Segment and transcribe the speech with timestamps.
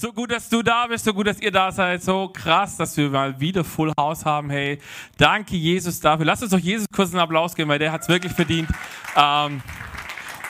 [0.00, 2.96] So gut, dass du da bist, so gut, dass ihr da seid, so krass, dass
[2.96, 4.48] wir mal wieder Full House haben.
[4.48, 4.78] Hey,
[5.18, 6.24] danke Jesus dafür.
[6.24, 8.70] Lass uns doch Jesus kurz einen Applaus geben, weil der hat es wirklich verdient.
[9.14, 9.60] Ähm,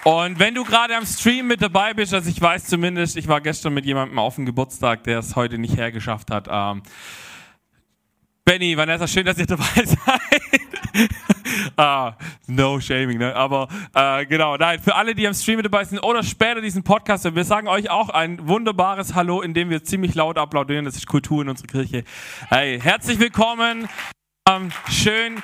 [0.05, 3.41] und wenn du gerade am Stream mit dabei bist, also ich weiß zumindest, ich war
[3.41, 6.47] gestern mit jemandem auf dem Geburtstag, der es heute nicht hergeschafft hat.
[6.49, 6.85] Ähm,
[8.45, 11.11] Benny, Vanessa, schön, dass ihr dabei seid.
[11.81, 12.17] Ah,
[12.47, 13.35] no shaming, ne?
[13.35, 16.83] Aber äh, genau, nein, für alle, die am Stream mit dabei sind oder später diesen
[16.83, 20.85] Podcast, wir sagen euch auch ein wunderbares Hallo, indem wir ziemlich laut applaudieren.
[20.85, 22.05] Das ist Kultur in unserer Kirche.
[22.49, 23.89] Hey, herzlich willkommen.
[24.49, 25.43] Ähm, schön.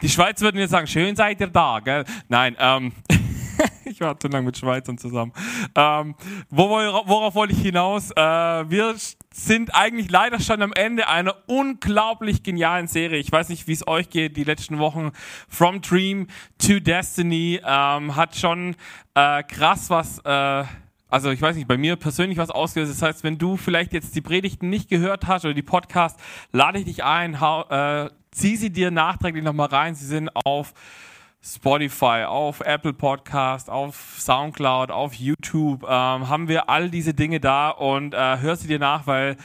[0.00, 2.04] Die Schweiz würden jetzt sagen, schön seid ihr da, gell?
[2.28, 2.92] Nein, ähm.
[3.84, 5.32] ich war zu lange mit Schweizern zusammen.
[5.74, 6.14] Ähm,
[6.50, 8.10] worauf wollte ich hinaus?
[8.10, 8.94] Äh, wir
[9.32, 13.18] sind eigentlich leider schon am Ende einer unglaublich genialen Serie.
[13.18, 14.36] Ich weiß nicht, wie es euch geht.
[14.36, 15.12] Die letzten Wochen
[15.48, 16.26] From Dream
[16.58, 18.76] to Destiny ähm, hat schon
[19.14, 20.18] äh, krass was.
[20.24, 20.64] Äh,
[21.08, 22.90] also ich weiß nicht, bei mir persönlich was ausgelöst.
[22.90, 26.18] Das heißt, wenn du vielleicht jetzt die Predigten nicht gehört hast oder die Podcast,
[26.52, 29.94] lade ich dich ein, hau, äh, zieh sie dir nachträglich nochmal rein.
[29.94, 30.72] Sie sind auf
[31.44, 37.70] Spotify, auf Apple Podcast, auf Soundcloud, auf YouTube, ähm, haben wir all diese Dinge da
[37.70, 39.36] und äh, hör sie dir nach, weil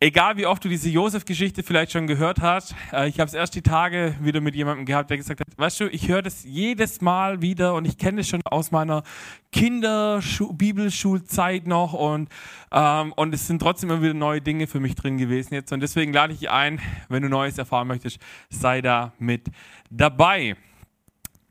[0.00, 3.54] egal wie oft du diese Josef-Geschichte vielleicht schon gehört hast, äh, ich habe es erst
[3.54, 7.00] die Tage wieder mit jemandem gehabt, der gesagt hat, weißt du, ich höre das jedes
[7.00, 9.02] Mal wieder und ich kenne es schon aus meiner
[9.50, 12.28] Kinder-Bibelschulzeit noch und,
[12.70, 15.80] ähm, und es sind trotzdem immer wieder neue Dinge für mich drin gewesen jetzt und
[15.80, 18.18] deswegen lade ich dich ein, wenn du Neues erfahren möchtest,
[18.50, 19.46] sei da mit
[19.88, 20.56] dabei.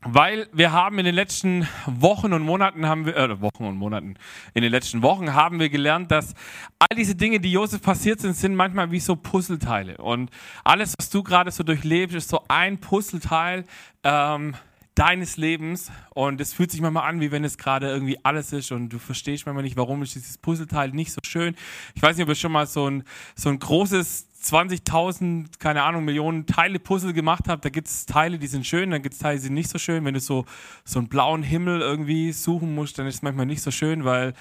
[0.06, 4.16] Weil wir haben in den letzten Wochen und Monaten haben wir, äh, Wochen und Monaten,
[4.52, 6.34] in den letzten Wochen haben wir gelernt, dass
[6.78, 9.96] all diese Dinge, die Josef passiert sind, sind manchmal wie so Puzzleteile.
[9.96, 10.30] Und
[10.62, 13.64] alles, was du gerade so durchlebst, ist so ein Puzzleteil
[14.02, 14.54] ähm,
[14.94, 15.90] deines Lebens.
[16.10, 18.98] Und es fühlt sich manchmal an, wie wenn es gerade irgendwie alles ist und du
[18.98, 21.56] verstehst manchmal nicht, warum ist dieses Puzzleteil nicht so schön.
[21.94, 26.04] Ich weiß nicht, ob ihr schon mal so ein, so ein großes 20.000, keine Ahnung,
[26.04, 29.20] Millionen Teile Puzzle gemacht habe, da gibt es Teile, die sind schön, dann gibt es
[29.20, 30.04] Teile, die sind nicht so schön.
[30.04, 30.44] Wenn du so,
[30.84, 34.34] so einen blauen Himmel irgendwie suchen musst, dann ist es manchmal nicht so schön, weil,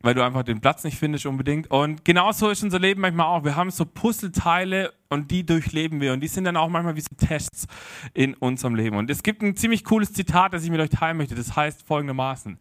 [0.00, 1.70] weil du einfach den Platz nicht findest unbedingt.
[1.70, 3.44] Und genauso ist unser Leben manchmal auch.
[3.44, 6.12] Wir haben so Puzzleteile und die durchleben wir.
[6.12, 7.66] Und die sind dann auch manchmal wie so Tests
[8.14, 8.96] in unserem Leben.
[8.96, 11.34] Und es gibt ein ziemlich cooles Zitat, das ich mit euch teilen möchte.
[11.34, 12.58] Das heißt folgendermaßen.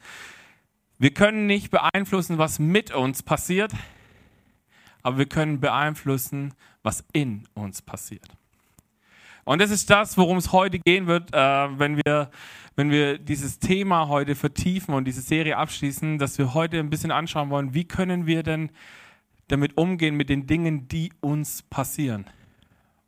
[0.98, 3.72] Wir können nicht beeinflussen, was mit uns passiert,
[5.08, 6.54] aber wir können beeinflussen,
[6.84, 8.28] was in uns passiert.
[9.46, 12.30] Und das ist das, worum es heute gehen wird, äh, wenn, wir,
[12.76, 17.12] wenn wir dieses Thema heute vertiefen und diese Serie abschließen, dass wir heute ein bisschen
[17.12, 18.70] anschauen wollen, wie können wir denn
[19.48, 22.26] damit umgehen mit den Dingen, die uns passieren.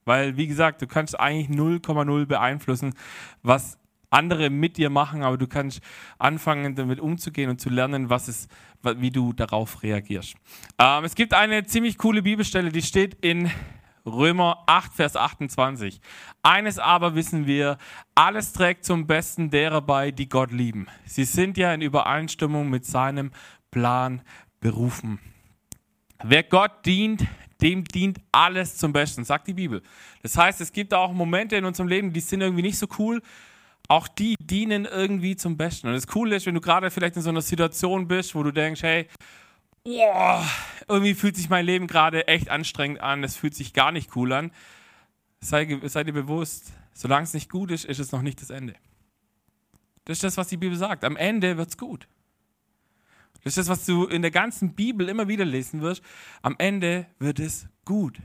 [0.06, 2.94] Weil, wie gesagt, du kannst eigentlich 0,0 beeinflussen,
[3.44, 3.78] was
[4.10, 5.82] andere mit dir machen, aber du kannst
[6.18, 8.48] anfangen, damit umzugehen und zu lernen, was es,
[8.84, 10.36] wie du darauf reagierst.
[10.78, 13.52] Ähm, es gibt eine ziemlich coole Bibelstelle, die steht in
[14.06, 16.00] Römer 8, Vers 28.
[16.42, 17.78] Eines aber wissen wir,
[18.16, 20.88] alles trägt zum Besten derer bei, die Gott lieben.
[21.06, 23.32] Sie sind ja in Übereinstimmung mit seinem
[23.72, 24.22] Plan
[24.60, 25.20] berufen.
[26.24, 27.26] Wer Gott dient,
[27.62, 29.82] dem dient alles zum Besten, sagt die Bibel.
[30.22, 33.22] Das heißt, es gibt auch Momente in unserem Leben, die sind irgendwie nicht so cool,
[33.90, 35.88] auch die dienen irgendwie zum Besten.
[35.88, 38.52] Und das Coole ist, wenn du gerade vielleicht in so einer Situation bist, wo du
[38.52, 39.08] denkst, hey,
[39.84, 40.42] oh,
[40.88, 44.32] irgendwie fühlt sich mein Leben gerade echt anstrengend an, es fühlt sich gar nicht cool
[44.32, 44.52] an,
[45.42, 48.76] sei, sei dir bewusst, solange es nicht gut ist, ist es noch nicht das Ende.
[50.06, 51.04] Das ist das, was die Bibel sagt.
[51.04, 52.08] Am Ende wird es gut.
[53.44, 56.04] Das ist das, was du in der ganzen Bibel immer wieder lesen wirst.
[56.42, 58.20] Am Ende wird es gut.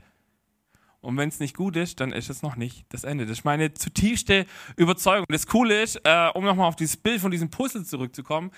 [1.05, 3.25] Und wenn es nicht gut ist, dann ist es noch nicht das Ende.
[3.25, 4.45] Das ist meine zutiefste
[4.75, 5.25] Überzeugung.
[5.29, 8.51] Das Coole ist, äh, um nochmal auf dieses Bild von diesem Puzzle zurückzukommen,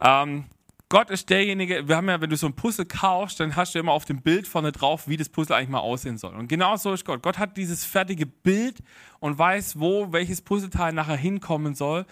[0.00, 0.46] ähm,
[0.92, 3.78] Gott ist derjenige, wir haben ja, wenn du so ein Puzzle kaufst, dann hast du
[3.78, 6.34] immer auf dem Bild vorne drauf, wie das Puzzle eigentlich mal aussehen soll.
[6.34, 7.22] Und genau so ist Gott.
[7.22, 8.82] Gott hat dieses fertige Bild
[9.18, 12.04] und weiß, wo welches Puzzleteil nachher hinkommen soll.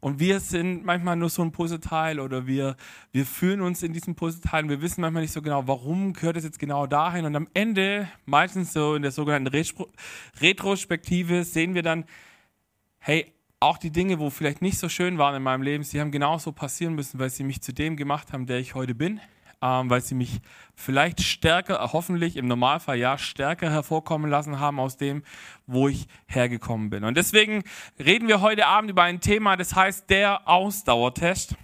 [0.00, 2.76] Und wir sind manchmal nur so ein Puzzleteil oder wir,
[3.12, 6.36] wir fühlen uns in diesem Puzzleteil und wir wissen manchmal nicht so genau, warum gehört
[6.36, 7.24] es jetzt genau dahin.
[7.24, 9.48] Und am Ende, meistens so in der sogenannten
[10.40, 12.04] Retrospektive, sehen wir dann,
[12.98, 16.12] hey, auch die Dinge, wo vielleicht nicht so schön waren in meinem Leben, sie haben
[16.12, 19.20] genauso passieren müssen, weil sie mich zu dem gemacht haben, der ich heute bin
[19.62, 20.40] ähm, weil sie mich
[20.74, 25.22] vielleicht stärker, hoffentlich im Normalfall ja, stärker hervorkommen lassen haben aus dem,
[25.66, 27.04] wo ich hergekommen bin.
[27.04, 27.64] Und deswegen
[27.98, 31.56] reden wir heute Abend über ein Thema, das heißt der Ausdauertest.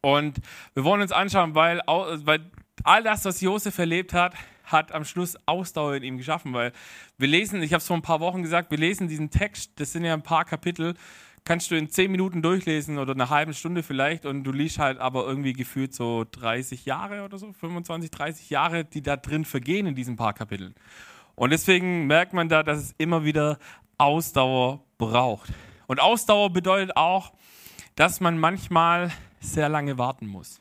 [0.00, 0.38] Und
[0.74, 2.50] wir wollen uns anschauen, weil, weil
[2.84, 4.34] all das, was Josef erlebt hat,
[4.64, 6.72] hat am Schluss Ausdauer in ihm geschaffen, weil
[7.16, 9.92] wir lesen, ich habe es vor ein paar Wochen gesagt, wir lesen diesen Text, das
[9.92, 10.94] sind ja ein paar Kapitel,
[11.48, 14.98] kannst du in zehn Minuten durchlesen oder eine halbe Stunde vielleicht und du liest halt
[14.98, 19.86] aber irgendwie gefühlt so 30 Jahre oder so, 25, 30 Jahre, die da drin vergehen
[19.86, 20.74] in diesen paar Kapiteln.
[21.36, 23.58] Und deswegen merkt man da, dass es immer wieder
[23.96, 25.50] Ausdauer braucht.
[25.86, 27.32] Und Ausdauer bedeutet auch,
[27.94, 29.10] dass man manchmal
[29.40, 30.60] sehr lange warten muss.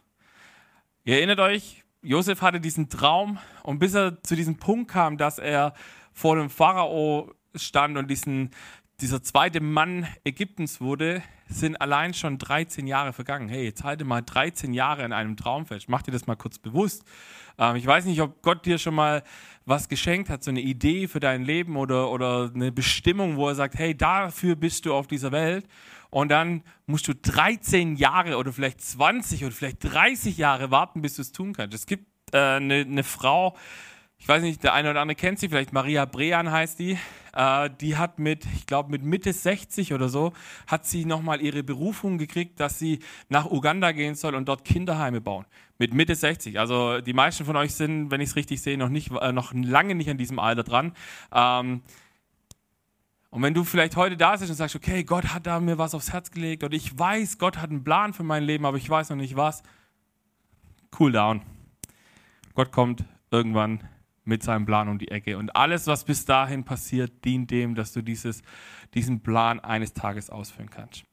[1.04, 5.38] Ihr erinnert euch, Josef hatte diesen Traum und bis er zu diesem Punkt kam, dass
[5.38, 5.74] er
[6.14, 8.52] vor dem Pharao stand und diesen,
[9.00, 13.48] dieser zweite Mann Ägyptens wurde, sind allein schon 13 Jahre vergangen.
[13.48, 15.88] Hey, jetzt halte mal 13 Jahre in einem Traum fest.
[15.88, 17.04] Mach dir das mal kurz bewusst.
[17.60, 19.24] Ähm, ich weiß nicht, ob Gott dir schon mal
[19.66, 23.56] was geschenkt hat, so eine Idee für dein Leben oder, oder eine Bestimmung, wo er
[23.56, 25.68] sagt, hey, dafür bist du auf dieser Welt.
[26.10, 31.18] Und dann musst du 13 Jahre oder vielleicht 20 oder vielleicht 30 Jahre warten, bis
[31.18, 31.76] du es tun kannst.
[31.76, 33.56] Es gibt äh, eine, eine Frau,
[34.20, 36.98] ich weiß nicht, der eine oder andere kennt sie, vielleicht Maria Brean heißt die.
[37.34, 40.34] Äh, die hat mit, ich glaube, mit Mitte 60 oder so,
[40.66, 43.00] hat sie nochmal ihre Berufung gekriegt, dass sie
[43.30, 45.46] nach Uganda gehen soll und dort Kinderheime bauen.
[45.78, 46.60] Mit Mitte 60.
[46.60, 49.54] Also die meisten von euch sind, wenn ich es richtig sehe, noch, nicht, äh, noch
[49.54, 50.94] lange nicht an diesem Alter dran.
[51.32, 51.84] Ähm,
[53.30, 55.94] und wenn du vielleicht heute da sitzt und sagst, okay, Gott hat da mir was
[55.94, 58.90] aufs Herz gelegt oder ich weiß, Gott hat einen Plan für mein Leben, aber ich
[58.90, 59.62] weiß noch nicht was,
[61.00, 61.44] cool down.
[62.56, 63.84] Gott kommt irgendwann
[64.28, 65.38] mit seinem Plan um die Ecke.
[65.38, 68.44] Und alles, was bis dahin passiert, dient dem, dass du dieses,
[68.94, 71.06] diesen Plan eines Tages ausführen kannst.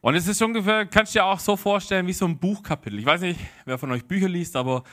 [0.00, 2.98] Und es ist ungefähr, kannst du dir auch so vorstellen, wie so ein Buchkapitel.
[3.00, 4.84] Ich weiß nicht, wer von euch Bücher liest, aber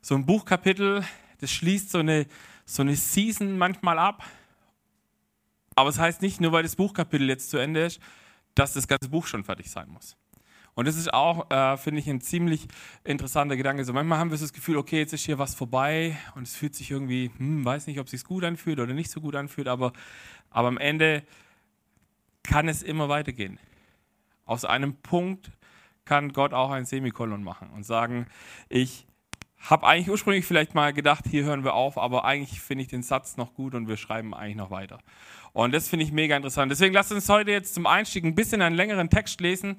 [0.00, 1.04] so ein Buchkapitel,
[1.40, 2.26] das schließt so eine,
[2.64, 4.24] so eine Season manchmal ab.
[5.76, 8.00] Aber es das heißt nicht, nur weil das Buchkapitel jetzt zu Ende ist,
[8.54, 10.16] dass das ganze Buch schon fertig sein muss.
[10.74, 12.66] Und das ist auch, äh, finde ich, ein ziemlich
[13.04, 13.84] interessanter Gedanke.
[13.84, 16.74] So manchmal haben wir das Gefühl, okay, jetzt ist hier was vorbei und es fühlt
[16.74, 19.68] sich irgendwie, hm, weiß nicht, ob es sich gut anfühlt oder nicht so gut anfühlt,
[19.68, 19.92] aber,
[20.50, 21.22] aber am Ende
[22.42, 23.58] kann es immer weitergehen.
[24.46, 25.50] Aus einem Punkt
[26.04, 28.26] kann Gott auch ein Semikolon machen und sagen,
[28.68, 29.06] ich
[29.58, 33.02] habe eigentlich ursprünglich vielleicht mal gedacht, hier hören wir auf, aber eigentlich finde ich den
[33.02, 34.98] Satz noch gut und wir schreiben eigentlich noch weiter.
[35.54, 36.72] Und das finde ich mega interessant.
[36.72, 39.76] Deswegen lasst uns heute jetzt zum Einstieg ein bisschen einen längeren Text lesen.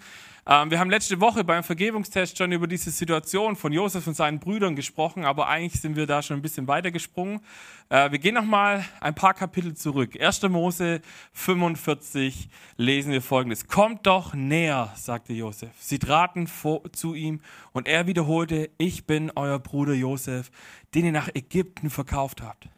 [0.48, 4.40] Ähm, wir haben letzte Woche beim Vergebungstest schon über diese Situation von Josef und seinen
[4.40, 7.42] Brüdern gesprochen, aber eigentlich sind wir da schon ein bisschen weitergesprungen.
[7.90, 10.18] Äh, wir gehen nochmal ein paar Kapitel zurück.
[10.18, 10.44] 1.
[10.44, 11.02] Mose
[11.34, 12.48] 45
[12.78, 13.68] lesen wir folgendes.
[13.68, 15.72] Kommt doch näher, sagte Josef.
[15.78, 17.42] Sie traten vor, zu ihm
[17.74, 20.52] und er wiederholte, ich bin euer Bruder Josef,
[20.94, 22.70] den ihr nach Ägypten verkauft habt.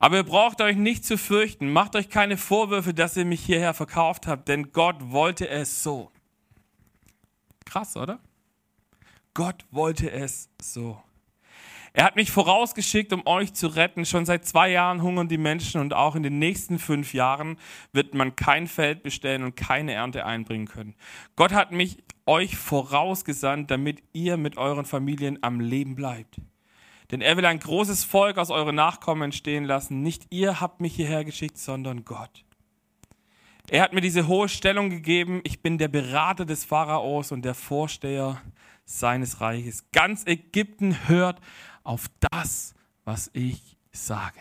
[0.00, 1.72] Aber ihr braucht euch nicht zu fürchten.
[1.72, 6.10] Macht euch keine Vorwürfe, dass ihr mich hierher verkauft habt, denn Gott wollte es so.
[7.66, 8.18] Krass, oder?
[9.34, 11.00] Gott wollte es so.
[11.92, 14.06] Er hat mich vorausgeschickt, um euch zu retten.
[14.06, 17.58] Schon seit zwei Jahren hungern die Menschen und auch in den nächsten fünf Jahren
[17.92, 20.94] wird man kein Feld bestellen und keine Ernte einbringen können.
[21.36, 26.40] Gott hat mich euch vorausgesandt, damit ihr mit euren Familien am Leben bleibt.
[27.10, 30.02] Denn er will ein großes Volk aus euren Nachkommen entstehen lassen.
[30.02, 32.44] Nicht ihr habt mich hierher geschickt, sondern Gott.
[33.68, 35.40] Er hat mir diese hohe Stellung gegeben.
[35.44, 38.40] Ich bin der Berater des Pharaos und der Vorsteher
[38.84, 39.90] seines Reiches.
[39.92, 41.40] Ganz Ägypten hört
[41.84, 42.74] auf das,
[43.04, 44.40] was ich sage.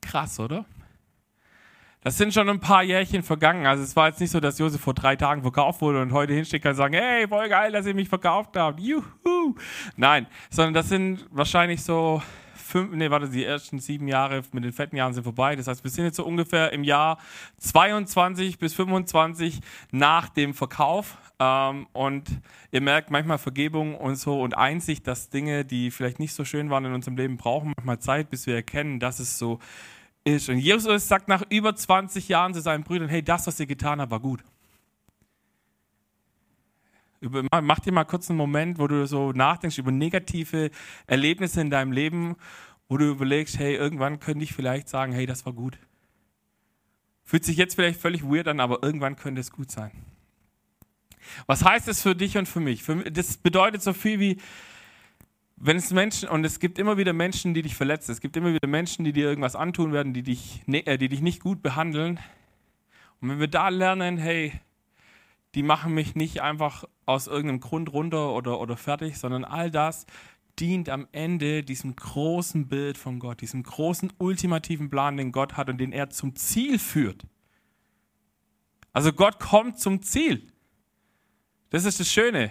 [0.00, 0.64] Krass, oder?
[2.02, 3.66] Das sind schon ein paar Jährchen vergangen.
[3.66, 6.32] Also es war jetzt nicht so, dass Josef vor drei Tagen verkauft wurde und heute
[6.32, 8.80] hinsteht kann sagen, hey, voll geil, dass ihr mich verkauft habt.
[8.80, 9.54] Juhu.
[9.96, 12.22] Nein, sondern das sind wahrscheinlich so
[12.54, 15.56] fünf, nee, warte, die ersten sieben Jahre mit den fetten Jahren sind vorbei.
[15.56, 17.18] Das heißt, wir sind jetzt so ungefähr im Jahr
[17.58, 19.60] 22 bis 25
[19.90, 21.18] nach dem Verkauf.
[21.38, 22.30] Ähm, und
[22.70, 26.70] ihr merkt manchmal Vergebung und so und Einsicht, dass Dinge, die vielleicht nicht so schön
[26.70, 29.58] waren in unserem Leben, brauchen manchmal Zeit, bis wir erkennen, dass es so
[30.24, 30.48] ist.
[30.48, 34.00] Und Jesus sagt nach über 20 Jahren zu seinen Brüdern, hey, das, was ihr getan
[34.00, 34.42] habt, war gut.
[37.20, 40.70] Mach dir mal kurz einen Moment, wo du so nachdenkst über negative
[41.06, 42.36] Erlebnisse in deinem Leben,
[42.88, 45.78] wo du überlegst, hey, irgendwann könnte ich vielleicht sagen, hey, das war gut.
[47.22, 49.92] Fühlt sich jetzt vielleicht völlig weird an, aber irgendwann könnte es gut sein.
[51.46, 52.84] Was heißt das für dich und für mich?
[53.12, 54.38] Das bedeutet so viel wie,
[55.62, 58.54] wenn es Menschen, und es gibt immer wieder Menschen, die dich verletzen, es gibt immer
[58.54, 61.62] wieder Menschen, die dir irgendwas antun werden, die dich, ne, äh, die dich nicht gut
[61.62, 62.18] behandeln.
[63.20, 64.52] Und wenn wir da lernen, hey,
[65.54, 70.06] die machen mich nicht einfach aus irgendeinem Grund runter oder, oder fertig, sondern all das
[70.58, 75.68] dient am Ende diesem großen Bild von Gott, diesem großen ultimativen Plan, den Gott hat
[75.68, 77.26] und den er zum Ziel führt.
[78.94, 80.50] Also Gott kommt zum Ziel.
[81.68, 82.50] Das ist das Schöne.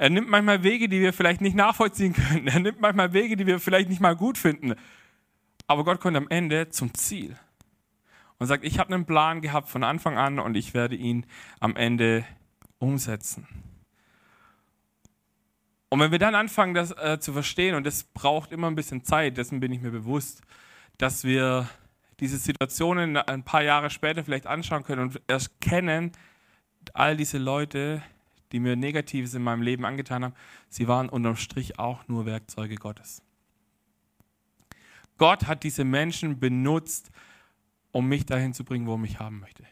[0.00, 2.46] Er nimmt manchmal Wege, die wir vielleicht nicht nachvollziehen können.
[2.46, 4.74] Er nimmt manchmal Wege, die wir vielleicht nicht mal gut finden.
[5.66, 7.36] Aber Gott kommt am Ende zum Ziel.
[8.38, 11.26] und sagt, ich habe einen Plan gehabt von Anfang an und ich werde ihn
[11.60, 12.24] am Ende
[12.78, 13.46] umsetzen.
[15.90, 19.04] Und wenn wir dann anfangen, das äh, zu verstehen, und das braucht immer ein bisschen
[19.04, 20.40] Zeit, dessen bin ich mir bewusst,
[20.96, 21.68] dass wir
[22.20, 26.12] diese Situationen ein paar Jahre später vielleicht anschauen können und erst kennen,
[26.94, 28.02] all diese Leute,
[28.52, 30.34] die mir Negatives in meinem Leben angetan haben,
[30.68, 33.22] sie waren unterm Strich auch nur Werkzeuge Gottes.
[35.18, 37.10] Gott hat diese Menschen benutzt,
[37.92, 39.64] um mich dahin zu bringen, wo er mich haben möchte.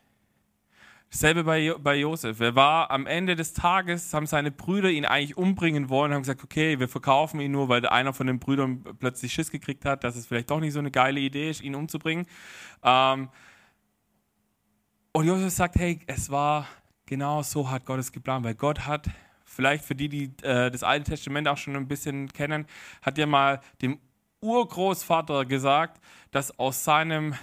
[1.11, 2.39] Dasselbe bei, bei Josef.
[2.41, 6.45] Er war am Ende des Tages, haben seine Brüder ihn eigentlich umbringen wollen, haben gesagt,
[6.45, 10.17] okay, wir verkaufen ihn nur, weil einer von den Brüdern plötzlich Schiss gekriegt hat, dass
[10.17, 12.27] es vielleicht doch nicht so eine geile Idee ist, ihn umzubringen.
[12.83, 13.31] Ähm,
[15.13, 16.67] und Josef sagt, hey, es war
[17.09, 19.09] genau so hat Gott es geplant, weil Gott hat,
[19.45, 22.67] vielleicht für die, die äh, das Alte Testament auch schon ein bisschen kennen,
[23.03, 23.99] hat ja mal dem
[24.41, 26.01] Urgroßvater gesagt,
[26.31, 27.35] dass aus seinem,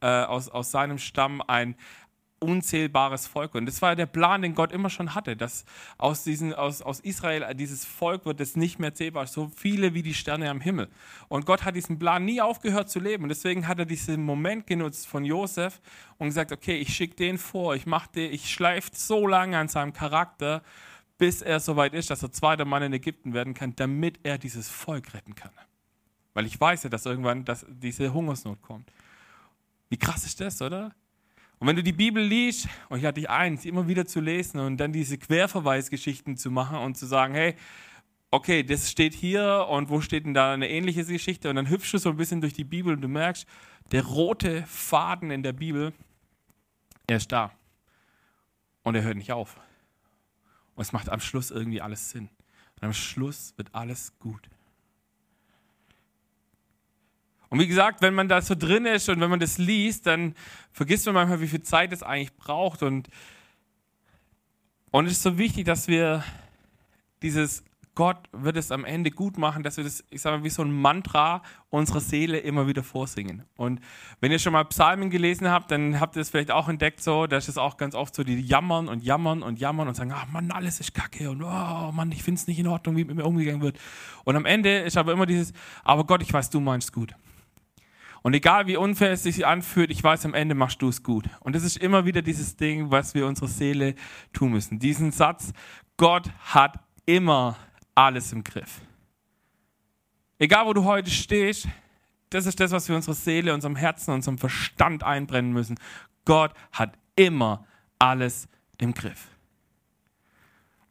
[0.00, 1.74] äh, aus, aus seinem Stamm ein,
[2.40, 3.54] unzählbares Volk.
[3.54, 5.64] Und das war der Plan, den Gott immer schon hatte, dass
[5.96, 10.02] aus, diesen, aus, aus Israel dieses Volk wird, das nicht mehr zählbar so viele wie
[10.02, 10.88] die Sterne am Himmel.
[11.28, 13.24] Und Gott hat diesen Plan nie aufgehört zu leben.
[13.24, 15.80] Und deswegen hat er diesen Moment genutzt von Josef
[16.18, 20.62] und gesagt, okay, ich schicke den vor, ich ich schleife so lange an seinem Charakter,
[21.18, 24.68] bis er soweit ist, dass er zweiter Mann in Ägypten werden kann, damit er dieses
[24.68, 25.50] Volk retten kann.
[26.34, 28.92] Weil ich weiß ja, dass irgendwann dass diese Hungersnot kommt.
[29.88, 30.94] Wie krass ist das, oder?
[31.58, 34.60] Und wenn du die Bibel liest, und ich hatte dich eins, immer wieder zu lesen
[34.60, 37.56] und dann diese Querverweisgeschichten zu machen und zu sagen, hey,
[38.30, 41.50] okay, das steht hier und wo steht denn da eine ähnliche Geschichte?
[41.50, 43.46] Und dann hüpfst du so ein bisschen durch die Bibel und du merkst,
[43.90, 45.92] der rote Faden in der Bibel,
[47.06, 47.52] er ist da.
[48.82, 49.56] Und er hört nicht auf.
[50.74, 52.28] Und es macht am Schluss irgendwie alles Sinn.
[52.76, 54.48] Und am Schluss wird alles gut.
[57.50, 60.34] Und wie gesagt, wenn man da so drin ist und wenn man das liest, dann
[60.72, 62.82] vergisst man manchmal, wie viel Zeit es eigentlich braucht.
[62.82, 63.08] Und,
[64.90, 66.22] und es ist so wichtig, dass wir
[67.22, 67.64] dieses
[67.98, 70.62] Gott wird es am Ende gut machen, dass wir das, ich sage mal, wie so
[70.62, 73.42] ein Mantra unserer Seele immer wieder vorsingen.
[73.56, 73.80] Und
[74.20, 77.26] wenn ihr schon mal Psalmen gelesen habt, dann habt ihr es vielleicht auch entdeckt, so,
[77.26, 80.12] da ist es auch ganz oft so, die jammern und jammern und jammern und sagen,
[80.14, 83.04] ach Mann, alles ist kacke und oh Mann, ich finde es nicht in Ordnung, wie
[83.04, 83.76] mit mir umgegangen wird.
[84.22, 85.52] Und am Ende ist aber immer dieses,
[85.82, 87.16] aber Gott, ich weiß, du meinst gut.
[88.22, 91.26] Und egal wie unfair es sich anfühlt, ich weiß, am Ende machst du es gut.
[91.40, 93.94] Und das ist immer wieder dieses Ding, was wir unserer Seele
[94.32, 94.78] tun müssen.
[94.78, 95.52] Diesen Satz,
[95.96, 97.56] Gott hat immer
[97.94, 98.80] alles im Griff.
[100.38, 101.68] Egal wo du heute stehst,
[102.30, 105.78] das ist das, was wir unserer Seele, unserem Herzen, unserem Verstand einbrennen müssen.
[106.24, 107.66] Gott hat immer
[107.98, 108.48] alles
[108.78, 109.28] im Griff.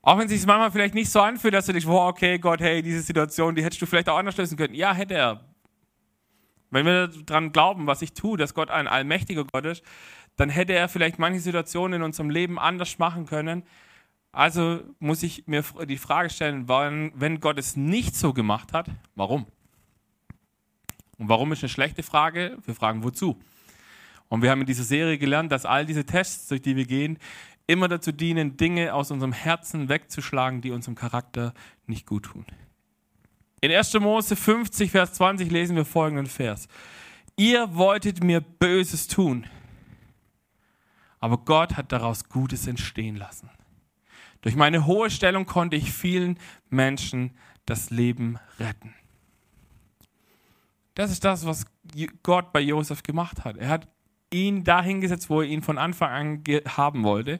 [0.02, 2.62] Auch wenn es sich manchmal vielleicht nicht so anfühlt, dass du dich, wow, okay, Gott,
[2.62, 4.74] hey, diese Situation, die hättest du vielleicht auch anders lösen können.
[4.74, 5.42] Ja, hätte er.
[6.70, 9.84] Wenn wir daran glauben, was ich tue, dass Gott ein allmächtiger Gott ist,
[10.36, 13.64] dann hätte er vielleicht manche Situationen in unserem Leben anders machen können.
[14.32, 19.48] Also muss ich mir die Frage stellen, wenn Gott es nicht so gemacht hat, warum?
[21.18, 22.58] Und warum ist eine schlechte Frage?
[22.66, 23.40] Wir fragen, wozu?
[24.30, 27.18] Und wir haben in dieser Serie gelernt, dass all diese Tests, durch die wir gehen,
[27.66, 31.54] immer dazu dienen, Dinge aus unserem Herzen wegzuschlagen, die unserem Charakter
[31.88, 32.46] nicht gut tun.
[33.60, 33.94] In 1.
[33.96, 36.68] Mose 50, Vers 20 lesen wir folgenden Vers.
[37.38, 39.48] Ihr wolltet mir Böses tun,
[41.20, 43.50] aber Gott hat daraus Gutes entstehen lassen.
[44.42, 46.38] Durch meine hohe Stellung konnte ich vielen
[46.70, 47.32] Menschen
[47.66, 48.94] das Leben retten.
[50.94, 51.66] Das ist das, was
[52.22, 53.58] Gott bei Josef gemacht hat.
[53.58, 53.88] Er hat
[54.32, 56.44] ihn dahin gesetzt, wo er ihn von Anfang an
[56.78, 57.40] haben wollte.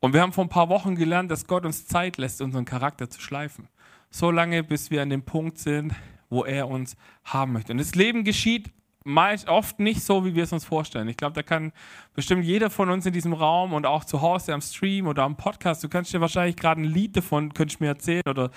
[0.00, 3.08] Und wir haben vor ein paar Wochen gelernt, dass Gott uns Zeit lässt, unseren Charakter
[3.08, 3.68] zu schleifen
[4.14, 5.92] so lange, bis wir an dem Punkt sind,
[6.30, 7.72] wo er uns haben möchte.
[7.72, 8.70] Und das Leben geschieht
[9.06, 11.08] meist oft nicht so, wie wir es uns vorstellen.
[11.08, 11.72] Ich glaube, da kann
[12.14, 15.36] bestimmt jeder von uns in diesem Raum und auch zu Hause am Stream oder am
[15.36, 18.50] Podcast, du kannst dir wahrscheinlich gerade ein Lied davon, könntest mir erzählen oder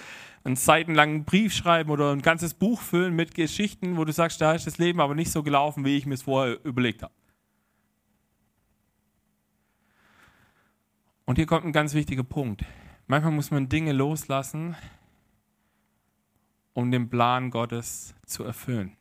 [0.45, 4.53] einen seitenlangen Brief schreiben oder ein ganzes Buch füllen mit Geschichten, wo du sagst, da
[4.53, 7.13] ist das Leben aber nicht so gelaufen, wie ich mir es vorher überlegt habe.
[11.25, 12.63] Und hier kommt ein ganz wichtiger Punkt.
[13.07, 14.77] Manchmal muss man Dinge loslassen,
[16.77, 18.95] um den Plan Gottes zu erfüllen.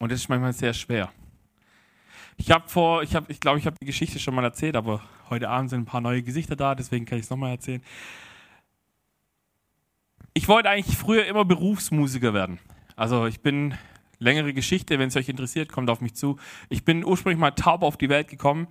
[0.00, 1.12] Und das ist manchmal sehr schwer.
[2.36, 5.00] Ich habe vor, ich habe, ich glaube, ich habe die Geschichte schon mal erzählt, aber
[5.28, 7.84] heute Abend sind ein paar neue Gesichter da, deswegen kann ich es nochmal erzählen.
[10.34, 12.58] Ich wollte eigentlich früher immer Berufsmusiker werden.
[12.96, 13.74] Also ich bin
[14.18, 16.36] längere Geschichte, wenn es euch interessiert, kommt auf mich zu.
[16.68, 18.66] Ich bin ursprünglich mal taub auf die Welt gekommen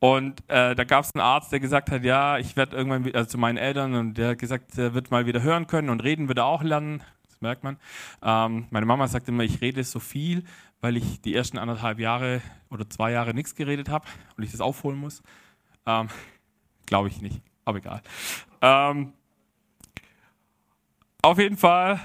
[0.00, 3.28] und äh, da gab es einen Arzt, der gesagt hat, ja, ich werde irgendwann, also
[3.28, 6.26] zu meinen Eltern, und der hat gesagt, er wird mal wieder hören können und reden
[6.26, 7.02] wird er auch lernen.
[7.28, 7.76] das merkt man.
[8.22, 10.44] Ähm, meine Mama sagt immer, ich rede so viel,
[10.80, 12.40] weil ich die ersten anderthalb Jahre
[12.70, 15.22] oder zwei Jahre nichts geredet habe und ich das aufholen muss.
[15.86, 16.08] Ähm,
[16.86, 18.02] Glaube ich nicht, aber egal.
[18.62, 19.12] Ähm,
[21.22, 22.00] auf jeden Fall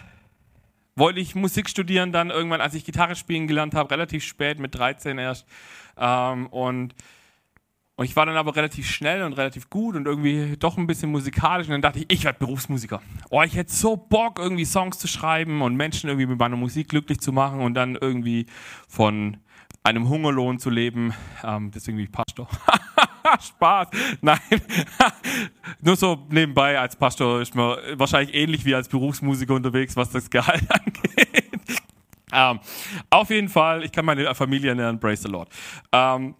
[0.96, 4.75] wollte ich Musik studieren, dann irgendwann, als ich Gitarre spielen gelernt habe, relativ spät, mit
[4.75, 5.48] 13 erst.
[5.98, 6.94] Ähm, und,
[7.98, 11.12] und ich war dann aber relativ schnell und relativ gut und irgendwie doch ein bisschen
[11.12, 11.68] musikalisch.
[11.68, 13.02] Und dann dachte ich, ich werde Berufsmusiker.
[13.30, 16.90] Oh, ich hätte so Bock, irgendwie Songs zu schreiben und Menschen irgendwie mit meiner Musik
[16.90, 18.48] glücklich zu machen und dann irgendwie
[18.90, 19.38] von
[19.84, 21.14] einem Hungerlohn zu leben.
[21.44, 22.50] Ähm, deswegen bin ich Pastor.
[23.42, 23.88] Spaß.
[24.22, 24.40] Nein.
[25.82, 30.30] Nur so nebenbei als Pastor ist man wahrscheinlich ähnlich wie als Berufsmusiker unterwegs, was das
[30.30, 31.82] Gehalt angeht.
[32.34, 32.60] Ähm,
[33.10, 35.50] auf jeden Fall, ich kann meine Familie ernähren, praise the Lord.
[35.94, 36.36] Ähm,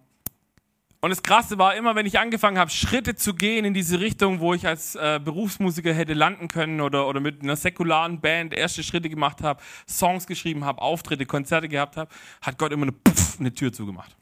[1.06, 4.40] und das Krasse war immer, wenn ich angefangen habe, Schritte zu gehen in diese Richtung,
[4.40, 8.82] wo ich als äh, Berufsmusiker hätte landen können oder, oder mit einer säkularen Band erste
[8.82, 12.10] Schritte gemacht habe, Songs geschrieben habe, Auftritte, Konzerte gehabt habe,
[12.42, 14.16] hat Gott immer eine, Puff, eine Tür zugemacht.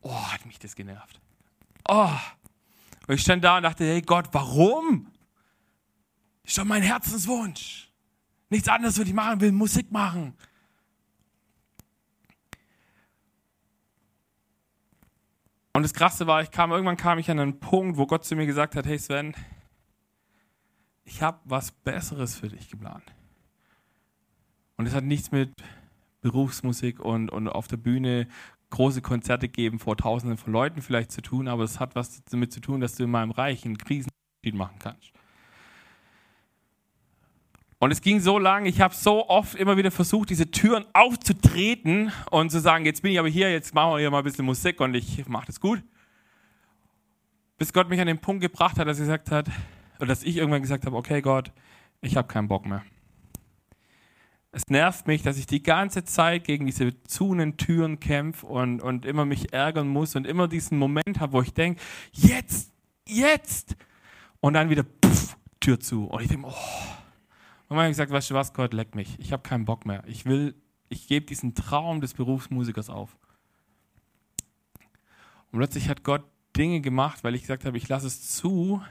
[0.00, 1.20] Oh, hat mich das genervt.
[1.88, 2.10] Oh.
[3.06, 5.06] Und ich stand da und dachte, hey Gott, warum?
[6.42, 7.92] Ist doch mein Herzenswunsch.
[8.50, 10.34] Nichts anderes würde ich machen, will Musik machen.
[15.74, 18.36] Und das Krasse war, ich kam irgendwann kam ich an einen Punkt, wo Gott zu
[18.36, 19.34] mir gesagt hat, hey Sven,
[21.04, 23.14] ich habe was Besseres für dich geplant.
[24.76, 25.50] Und es hat nichts mit
[26.20, 28.28] Berufsmusik und, und auf der Bühne
[28.70, 32.52] große Konzerte geben vor Tausenden von Leuten vielleicht zu tun, aber es hat was damit
[32.52, 35.12] zu tun, dass du in meinem Reich einen Krisenunterschied machen kannst.
[37.82, 42.12] Und es ging so lange, ich habe so oft immer wieder versucht, diese Türen aufzutreten
[42.30, 44.44] und zu sagen, jetzt bin ich aber hier, jetzt machen wir hier mal ein bisschen
[44.44, 45.82] Musik und ich mache das gut.
[47.58, 49.48] Bis Gott mich an den Punkt gebracht hat, dass, er gesagt hat,
[49.98, 51.50] oder dass ich irgendwann gesagt habe, okay Gott,
[52.02, 52.84] ich habe keinen Bock mehr.
[54.52, 59.04] Es nervt mich, dass ich die ganze Zeit gegen diese zunen Türen kämpfe und, und
[59.04, 62.72] immer mich ärgern muss und immer diesen Moment habe, wo ich denke, jetzt,
[63.08, 63.74] jetzt.
[64.38, 66.04] Und dann wieder, pff, Tür zu.
[66.04, 67.01] Und ich denke, oh.
[67.72, 69.18] Und habe ich gesagt, weißt du was, Gott, leck mich.
[69.18, 70.02] Ich habe keinen Bock mehr.
[70.06, 70.54] Ich will,
[70.90, 73.16] ich gebe diesen Traum des Berufsmusikers auf.
[75.50, 76.22] Und plötzlich hat Gott
[76.54, 78.82] Dinge gemacht, weil ich gesagt habe, ich lasse es zu,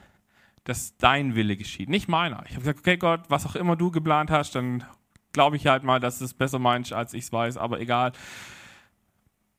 [0.63, 2.43] dass dein Wille geschieht, nicht meiner.
[2.47, 4.83] Ich habe gesagt, okay Gott, was auch immer du geplant hast, dann
[5.31, 8.13] glaube ich halt mal, dass es besser meint, als ich es weiß, aber egal.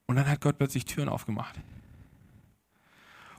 [0.07, 1.55] Und dann hat Gott plötzlich Türen aufgemacht.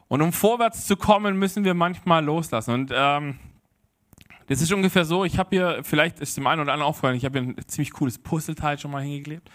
[0.07, 2.73] Und um vorwärts zu kommen, müssen wir manchmal loslassen.
[2.73, 3.38] Und ähm,
[4.47, 7.25] das ist ungefähr so, ich habe hier, vielleicht ist dem einen oder anderen aufgefallen, ich
[7.25, 9.49] habe hier ein ziemlich cooles Puzzleteil schon mal hingeklebt.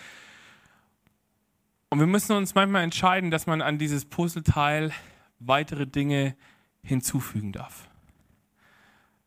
[1.91, 4.93] Und wir müssen uns manchmal entscheiden, dass man an dieses Puzzleteil
[5.39, 6.37] weitere Dinge
[6.83, 7.89] hinzufügen darf.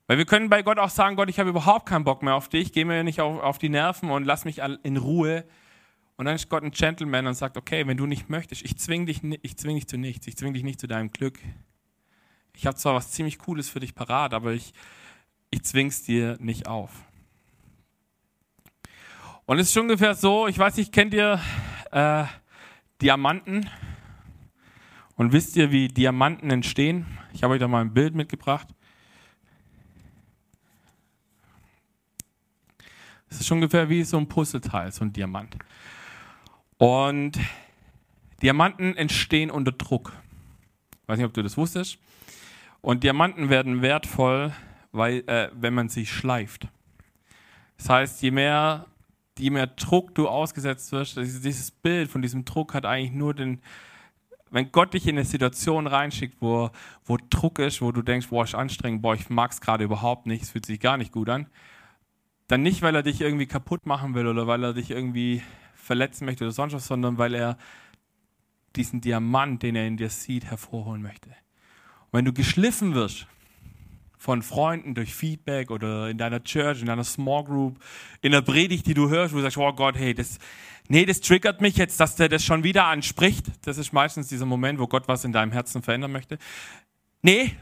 [0.07, 2.49] Weil wir können bei Gott auch sagen, Gott, ich habe überhaupt keinen Bock mehr auf
[2.49, 5.45] dich, geh mir nicht auf, auf die Nerven und lass mich in Ruhe.
[6.17, 9.05] Und dann ist Gott ein Gentleman und sagt, okay, wenn du nicht möchtest, ich zwinge
[9.05, 11.39] dich, ich zwing dich zu nichts, ich zwinge dich nicht zu deinem Glück.
[12.55, 14.73] Ich habe zwar was ziemlich Cooles für dich parat, aber ich,
[15.51, 16.91] ich zwing's dir nicht auf.
[19.45, 21.39] Und es ist schon ungefähr so, ich weiß nicht, kennt ihr
[21.91, 22.23] äh,
[23.01, 23.69] Diamanten?
[25.15, 27.05] Und wisst ihr, wie Diamanten entstehen?
[27.33, 28.67] Ich habe euch da mal ein Bild mitgebracht.
[33.29, 35.57] Das ist ungefähr wie so ein Puzzleteil, so ein Diamant.
[36.77, 37.39] Und
[38.41, 40.13] Diamanten entstehen unter Druck.
[41.03, 41.99] Ich weiß nicht, ob du das wusstest.
[42.81, 44.53] Und Diamanten werden wertvoll,
[44.91, 46.67] weil, äh, wenn man sie schleift.
[47.77, 48.85] Das heißt, je mehr,
[49.37, 53.61] je mehr Druck du ausgesetzt wirst, dieses Bild von diesem Druck hat eigentlich nur den,
[54.51, 56.69] wenn Gott dich in eine Situation reinschickt, wo,
[57.05, 60.27] wo Druck ist, wo du denkst, boah, ist anstrengend, boah, ich mag es gerade überhaupt
[60.27, 61.47] nicht, es fühlt sich gar nicht gut an,
[62.47, 65.41] dann nicht, weil er dich irgendwie kaputt machen will oder weil er dich irgendwie
[65.73, 67.57] verletzen möchte oder sonst was, sondern weil er
[68.75, 71.29] diesen Diamant, den er in dir sieht, hervorholen möchte.
[71.29, 73.27] Und wenn du geschliffen wirst
[74.21, 77.79] von Freunden durch Feedback oder in deiner Church, in deiner Small Group,
[78.21, 80.37] in der Predigt, die du hörst, wo du sagst, oh Gott, hey, das,
[80.87, 83.47] nee, das triggert mich jetzt, dass der das schon wieder anspricht.
[83.63, 86.37] Das ist meistens dieser Moment, wo Gott was in deinem Herzen verändern möchte.
[87.23, 87.55] Nee,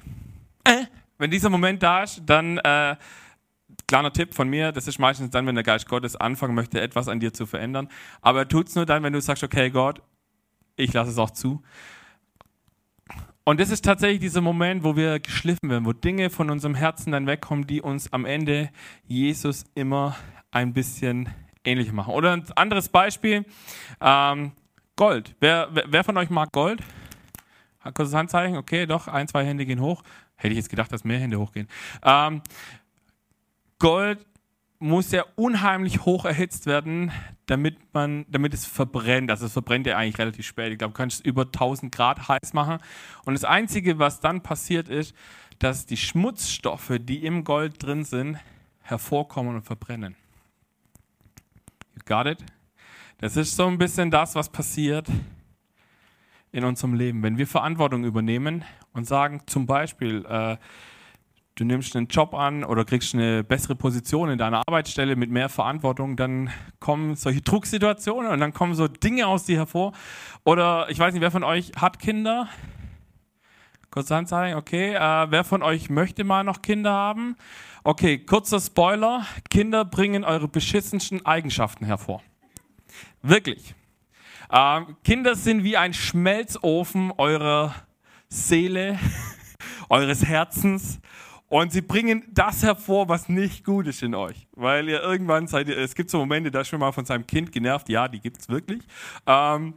[0.66, 0.84] äh,
[1.18, 2.98] wenn dieser Moment da ist, dann äh,
[3.88, 7.08] Kleiner Tipp von mir, das ist meistens dann, wenn der Geist Gottes anfangen möchte, etwas
[7.08, 7.88] an dir zu verändern.
[8.22, 10.02] Aber er tut es nur dann, wenn du sagst, okay Gott,
[10.76, 11.64] ich lasse es auch zu.
[13.50, 17.12] Und das ist tatsächlich dieser Moment, wo wir geschliffen werden, wo Dinge von unserem Herzen
[17.12, 18.70] dann wegkommen, die uns am Ende
[19.08, 20.16] Jesus immer
[20.52, 21.30] ein bisschen
[21.64, 22.14] ähnlich machen.
[22.14, 23.46] Oder ein anderes Beispiel,
[24.02, 24.52] ähm,
[24.96, 25.36] Gold.
[25.40, 26.84] Wer, wer von euch mag Gold?
[27.80, 28.56] Hat kurzes Handzeichen?
[28.56, 30.04] Okay, doch, ein, zwei Hände gehen hoch.
[30.36, 31.68] Hätte ich jetzt gedacht, dass mehr Hände hochgehen.
[32.04, 32.44] Ähm,
[33.80, 34.28] Gold
[34.80, 37.12] muss ja unheimlich hoch erhitzt werden,
[37.46, 39.30] damit, man, damit es verbrennt.
[39.30, 40.72] Also es verbrennt ja eigentlich relativ spät.
[40.72, 42.80] Ich glaube, du kannst es über 1000 Grad heiß machen.
[43.26, 45.14] Und das Einzige, was dann passiert ist,
[45.60, 48.40] dass die Schmutzstoffe, die im Gold drin sind,
[48.82, 50.16] hervorkommen und verbrennen.
[51.96, 52.44] You got it?
[53.18, 55.08] Das ist so ein bisschen das, was passiert
[56.54, 57.22] in unserem Leben.
[57.22, 58.64] Wenn wir Verantwortung übernehmen
[58.94, 60.58] und sagen zum Beispiel, äh,
[61.56, 65.50] du nimmst einen Job an oder kriegst eine bessere Position in deiner Arbeitsstelle mit mehr
[65.50, 69.94] Verantwortung, dann kommen solche Drucksituationen und dann kommen so Dinge aus dir hervor.
[70.46, 72.48] Oder ich weiß nicht, wer von euch hat Kinder?
[73.92, 74.94] Kurz anzeigen, okay.
[74.94, 77.36] Äh, wer von euch möchte mal noch Kinder haben?
[77.84, 79.26] Okay, kurzer Spoiler.
[79.50, 82.22] Kinder bringen eure beschissensten Eigenschaften hervor.
[83.22, 83.74] Wirklich.
[84.52, 87.74] Äh, Kinder sind wie ein Schmelzofen eurer
[88.30, 89.00] Seele,
[89.90, 91.00] eures Herzens
[91.50, 94.48] und sie bringen das hervor, was nicht gut ist in euch.
[94.54, 97.26] Weil ihr irgendwann seid ihr, es gibt so Momente, da ist man mal von seinem
[97.26, 97.90] Kind genervt.
[97.90, 98.84] Ja, die gibt es wirklich.
[99.26, 99.74] Ähm,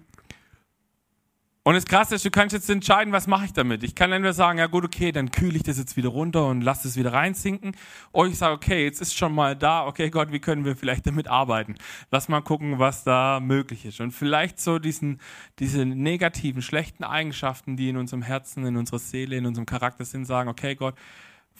[1.64, 3.84] und das Krasse ist, du kannst jetzt entscheiden, was mache ich damit.
[3.84, 6.60] Ich kann entweder sagen, ja gut, okay, dann kühle ich das jetzt wieder runter und
[6.60, 7.76] lasse es wieder reinsinken.
[8.10, 11.06] Oder ich sage, okay, jetzt ist schon mal da, okay Gott, wie können wir vielleicht
[11.06, 11.76] damit arbeiten?
[12.10, 14.00] Lass mal gucken, was da möglich ist.
[14.00, 15.20] Und vielleicht so diesen,
[15.60, 20.24] diese negativen, schlechten Eigenschaften, die in unserem Herzen, in unserer Seele, in unserem Charakter sind,
[20.24, 20.96] sagen, okay Gott,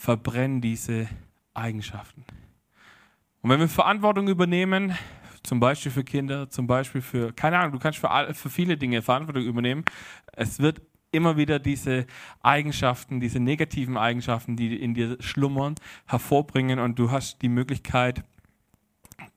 [0.02, 1.06] verbrennen diese
[1.54, 2.24] Eigenschaften.
[3.40, 4.98] Und wenn wir Verantwortung übernehmen,
[5.44, 9.00] zum Beispiel für Kinder, zum Beispiel für, keine Ahnung, du kannst für, für viele Dinge
[9.00, 9.84] Verantwortung übernehmen,
[10.32, 12.06] es wird immer wieder diese
[12.40, 18.24] Eigenschaften, diese negativen Eigenschaften, die in dir schlummern, hervorbringen und du hast die Möglichkeit,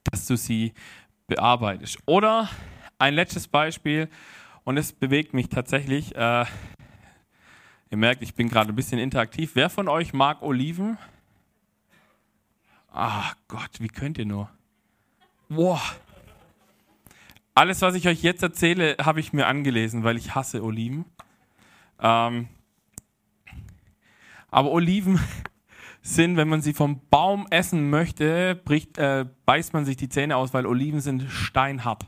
[0.06, 0.74] dass du sie
[1.28, 2.00] bearbeitest.
[2.08, 2.50] Oder
[2.98, 4.10] ein letztes Beispiel,
[4.64, 6.46] und es bewegt mich tatsächlich, äh,
[7.96, 9.52] Ihr merkt, ich bin gerade ein bisschen interaktiv.
[9.54, 10.98] Wer von euch mag Oliven?
[12.92, 14.50] Ach Gott, wie könnt ihr nur?
[15.48, 15.82] Boah.
[17.54, 21.06] Alles, was ich euch jetzt erzähle, habe ich mir angelesen, weil ich hasse Oliven.
[22.02, 22.50] Ähm,
[24.52, 25.18] aber Oliven
[26.02, 30.36] sind, wenn man sie vom Baum essen möchte, bricht, äh, beißt man sich die Zähne
[30.36, 32.08] aus, weil Oliven sind steinhart.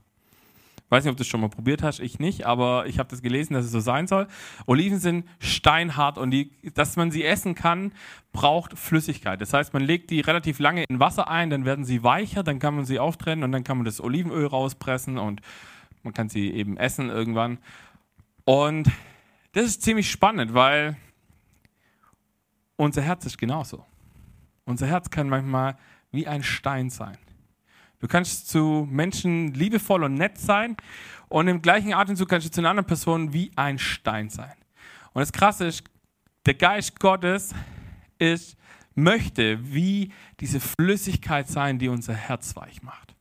[0.90, 3.22] Weiß nicht, ob du das schon mal probiert hast, ich nicht, aber ich habe das
[3.22, 4.28] gelesen, dass es so sein soll.
[4.68, 7.92] Oliven sind steinhart und die, dass man sie essen kann,
[8.32, 9.42] braucht Flüssigkeit.
[9.42, 12.60] Das heißt, man legt die relativ lange in Wasser ein, dann werden sie weicher, dann
[12.60, 15.42] kann man sie auftrennen und dann kann man das Olivenöl rauspressen und
[16.04, 17.58] man kann sie eben essen irgendwann.
[18.46, 18.90] Und
[19.52, 20.96] das ist ziemlich spannend, weil
[22.78, 23.84] unser Herz ist genauso.
[24.64, 25.78] Unser Herz kann manchmal
[26.12, 27.18] wie ein Stein sein.
[28.00, 30.78] Du kannst zu Menschen liebevoll und nett sein
[31.30, 34.56] und im gleichen Atemzug kannst du zu einer anderen Person wie ein Stein sein.
[35.14, 35.84] Und das Krasse ist,
[36.46, 37.56] der Geist Gottes
[38.20, 38.56] ist,
[38.94, 43.16] möchte wie diese Flüssigkeit sein, die unser Herz weich macht.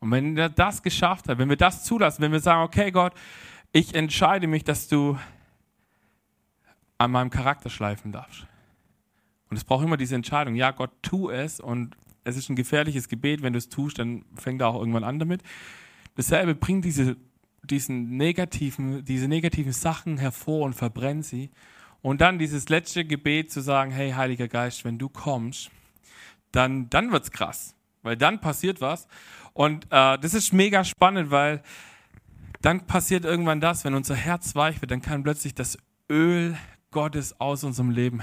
[0.00, 3.14] Und wenn er das geschafft hat, wenn wir das zulassen, wenn wir sagen, okay Gott,
[3.72, 5.18] ich entscheide mich, dass du
[6.98, 8.46] an meinem Charakter schleifen darfst.
[9.48, 13.08] Und es braucht immer diese Entscheidung, ja Gott, tu es und es ist ein gefährliches
[13.08, 15.42] Gebet, wenn du es tust, dann fängt er auch irgendwann an damit.
[16.14, 17.16] Dasselbe bringt diese,
[17.62, 21.50] diesen negativen, diese negativen Sachen hervor und verbrennt sie.
[22.00, 25.70] Und dann dieses letzte Gebet zu sagen, hey Heiliger Geist, wenn du kommst,
[26.50, 29.06] dann, dann es krass, weil dann passiert was.
[29.52, 31.62] Und äh, das ist mega spannend, weil
[32.60, 35.78] dann passiert irgendwann das, wenn unser Herz weich wird, dann kann plötzlich das
[36.10, 36.56] Öl
[36.90, 38.20] Gottes aus unserem Leben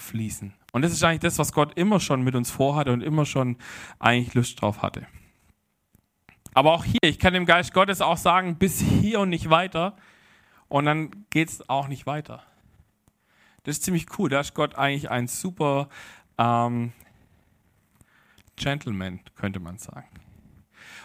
[0.00, 0.52] herausfließen.
[0.72, 3.56] Und das ist eigentlich das, was Gott immer schon mit uns vorhatte und immer schon
[3.98, 5.06] eigentlich Lust drauf hatte.
[6.54, 9.96] Aber auch hier, ich kann dem Geist Gottes auch sagen, bis hier und nicht weiter.
[10.68, 12.42] Und dann geht es auch nicht weiter.
[13.62, 14.28] Das ist ziemlich cool.
[14.28, 15.88] Da ist Gott eigentlich ein super
[16.38, 16.92] ähm,
[18.56, 20.08] Gentleman, könnte man sagen.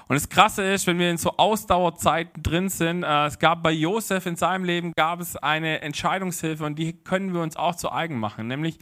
[0.08, 3.72] Und das Krasse ist, wenn wir in so Ausdauerzeiten drin sind, äh, es gab bei
[3.72, 7.91] Josef in seinem Leben gab es eine Entscheidungshilfe und die können wir uns auch zu
[7.91, 8.78] eigen machen, nämlich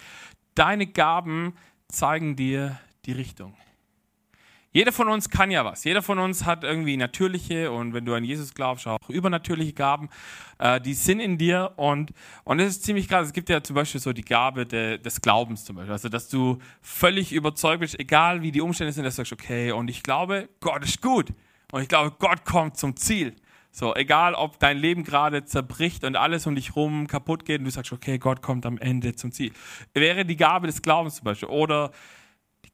[0.56, 1.56] Deine Gaben
[1.88, 3.56] zeigen dir die Richtung.
[4.76, 5.84] Jeder von uns kann ja was.
[5.84, 10.10] Jeder von uns hat irgendwie natürliche und wenn du an Jesus glaubst, auch übernatürliche Gaben.
[10.58, 12.12] Äh, die sind in dir und,
[12.44, 13.28] und das ist ziemlich krass.
[13.28, 15.94] Es gibt ja zum Beispiel so die Gabe de, des Glaubens zum Beispiel.
[15.94, 19.72] Also, dass du völlig überzeugt bist, egal wie die Umstände sind, dass du sagst, okay,
[19.72, 21.30] und ich glaube, Gott ist gut.
[21.72, 23.36] Und ich glaube, Gott kommt zum Ziel.
[23.72, 27.66] So, egal ob dein Leben gerade zerbricht und alles um dich rum kaputt geht und
[27.66, 29.52] du sagst, okay, Gott kommt am Ende zum Ziel.
[29.94, 31.92] Wäre die Gabe des Glaubens zum Beispiel oder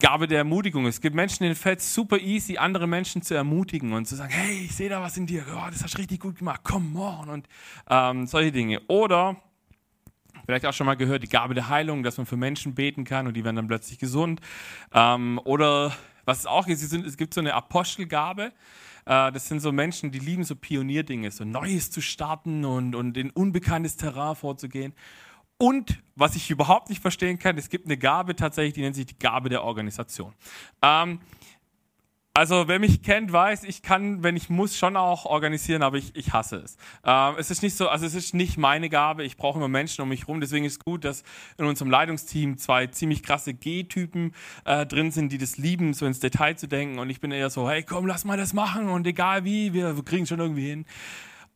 [0.01, 0.85] Gabe der Ermutigung.
[0.85, 4.31] Es gibt Menschen, denen fällt es super easy, andere Menschen zu ermutigen und zu sagen,
[4.31, 6.97] hey, ich sehe da was in dir, oh, das hast du richtig gut gemacht, come
[6.97, 7.47] on und
[7.89, 8.81] ähm, solche Dinge.
[8.87, 9.35] Oder
[10.45, 13.27] Vielleicht auch schon mal gehört, die Gabe der Heilung, dass man für Menschen beten kann
[13.27, 14.41] und die werden dann plötzlich gesund.
[14.91, 18.51] Ähm, oder was es auch ist, es gibt so eine Apostelgabe.
[19.05, 23.15] Äh, das sind so Menschen, die lieben so Pionierdinge, so Neues zu starten und, und
[23.15, 24.93] in unbekanntes Terrain vorzugehen.
[25.61, 29.05] Und was ich überhaupt nicht verstehen kann, es gibt eine Gabe tatsächlich, die nennt sich
[29.05, 30.33] die Gabe der Organisation.
[30.81, 31.19] Ähm,
[32.33, 36.15] also wer mich kennt, weiß, ich kann, wenn ich muss, schon auch organisieren, aber ich,
[36.15, 36.77] ich hasse es.
[37.03, 39.25] Ähm, es ist nicht so, also es ist nicht meine Gabe.
[39.25, 40.39] Ich brauche immer Menschen um mich herum.
[40.39, 41.23] Deswegen ist es gut, dass
[41.57, 46.21] in unserem Leitungsteam zwei ziemlich krasse G-Typen äh, drin sind, die das lieben, so ins
[46.21, 46.99] Detail zu denken.
[46.99, 49.93] Und ich bin eher so, hey, komm, lass mal das machen und egal wie, wir,
[50.05, 50.85] kriegen schon irgendwie hin.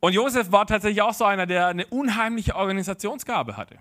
[0.00, 3.78] Und Josef war tatsächlich auch so einer, der eine unheimliche Organisationsgabe hatte.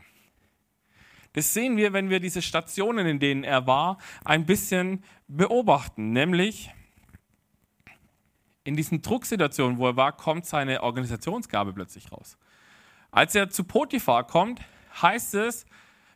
[1.34, 6.12] Das sehen wir, wenn wir diese Stationen, in denen er war, ein bisschen beobachten.
[6.12, 6.72] Nämlich
[8.64, 12.38] in diesen Drucksituationen, wo er war, kommt seine Organisationsgabe plötzlich raus.
[13.12, 14.62] Als er zu Potiphar kommt,
[15.02, 15.66] heißt es,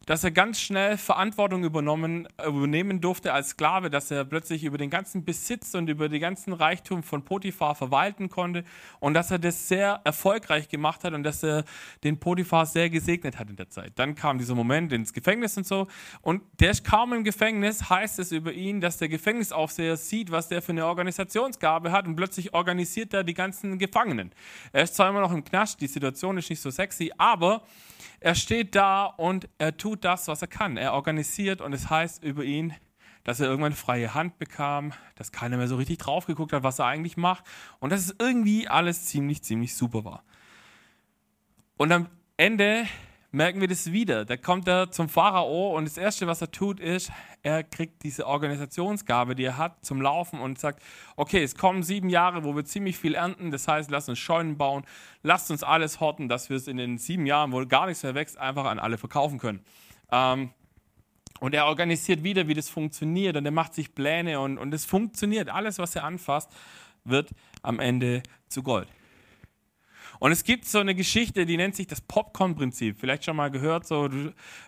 [0.07, 4.89] dass er ganz schnell Verantwortung übernommen, übernehmen durfte als Sklave, dass er plötzlich über den
[4.89, 8.63] ganzen Besitz und über den ganzen Reichtum von Potiphar verwalten konnte
[9.01, 11.65] und dass er das sehr erfolgreich gemacht hat und dass er
[12.05, 13.91] den Potiphar sehr gesegnet hat in der Zeit.
[13.95, 15.87] Dann kam dieser Moment ins Gefängnis und so
[16.21, 20.47] und der ist kaum im Gefängnis, heißt es über ihn, dass der Gefängnisaufseher sieht, was
[20.47, 24.31] der für eine Organisationsgabe hat und plötzlich organisiert er die ganzen Gefangenen.
[24.71, 27.63] Er ist zwar immer noch im Knast, die Situation ist nicht so sexy, aber
[28.19, 30.77] er steht da und er tut das, was er kann.
[30.77, 32.73] Er organisiert und es heißt über ihn,
[33.23, 36.79] dass er irgendwann freie Hand bekam, dass keiner mehr so richtig drauf geguckt hat, was
[36.79, 37.43] er eigentlich macht
[37.79, 40.23] und dass es irgendwie alles ziemlich, ziemlich super war.
[41.75, 42.07] Und am
[42.37, 42.87] Ende
[43.31, 44.25] merken wir das wieder.
[44.25, 47.11] Da kommt er zum Pharao und das Erste, was er tut, ist,
[47.43, 50.81] er kriegt diese Organisationsgabe, die er hat, zum Laufen und sagt,
[51.15, 54.57] okay, es kommen sieben Jahre, wo wir ziemlich viel ernten, das heißt, lasst uns Scheunen
[54.57, 54.85] bauen,
[55.21, 58.15] lasst uns alles horten, dass wir es in den sieben Jahren, wo gar nichts mehr
[58.15, 59.63] wächst, einfach an alle verkaufen können.
[60.11, 60.51] Ähm,
[61.39, 64.85] und er organisiert wieder, wie das funktioniert und er macht sich Pläne und, und es
[64.85, 65.49] funktioniert.
[65.49, 66.51] Alles, was er anfasst,
[67.03, 67.29] wird
[67.61, 68.87] am Ende zu Gold.
[70.19, 72.99] Und es gibt so eine Geschichte, die nennt sich das Popcorn-Prinzip.
[72.99, 74.09] Vielleicht schon mal gehört, so,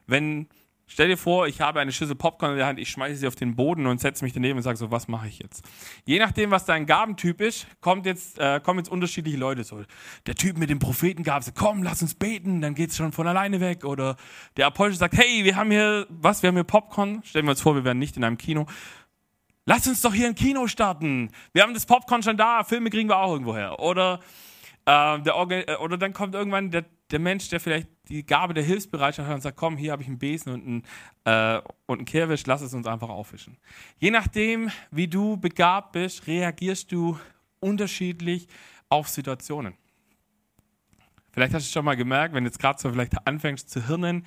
[0.05, 0.47] wenn,
[0.89, 3.35] stell dir vor, ich habe eine Schüssel Popcorn in der Hand, ich schmeiße sie auf
[3.35, 5.63] den Boden und setze mich daneben und sage so, was mache ich jetzt?
[6.03, 9.63] Je nachdem, was dein Gabentyp ist, kommt jetzt, äh, kommen jetzt unterschiedliche Leute.
[9.63, 9.83] So,
[10.25, 13.13] der Typ mit dem Propheten gab so, komm, lass uns beten, dann geht es schon
[13.13, 13.85] von alleine weg.
[13.85, 14.17] Oder
[14.57, 17.21] der Apostel sagt, hey, wir haben hier, was, wir haben hier Popcorn.
[17.23, 18.65] Stellen wir uns vor, wir wären nicht in einem Kino.
[19.65, 21.29] Lass uns doch hier ein Kino starten.
[21.53, 23.79] Wir haben das Popcorn schon da, Filme kriegen wir auch irgendwo her.
[23.79, 24.19] Oder
[24.87, 29.27] äh, äh, oder dann kommt irgendwann der, der, Mensch, der vielleicht die Gabe der Hilfsbereitschaft
[29.27, 30.83] hat und sagt, komm, hier habe ich einen Besen und einen,
[31.25, 33.57] äh, und einen Kehrwisch, lass es uns einfach aufwischen.
[33.99, 37.19] Je nachdem, wie du begabt bist, reagierst du
[37.59, 38.47] unterschiedlich
[38.89, 39.73] auf Situationen.
[41.31, 43.87] Vielleicht hast du es schon mal gemerkt, wenn du jetzt gerade so vielleicht anfängst zu
[43.87, 44.25] hirnen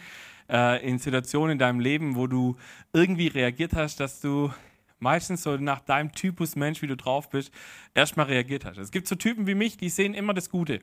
[0.49, 2.57] äh, in Situationen in deinem Leben, wo du
[2.93, 4.53] irgendwie reagiert hast, dass du
[4.99, 7.53] meistens so nach deinem Typus Mensch, wie du drauf bist,
[7.93, 8.79] erstmal reagiert hast.
[8.79, 10.81] Es gibt so Typen wie mich, die sehen immer das Gute.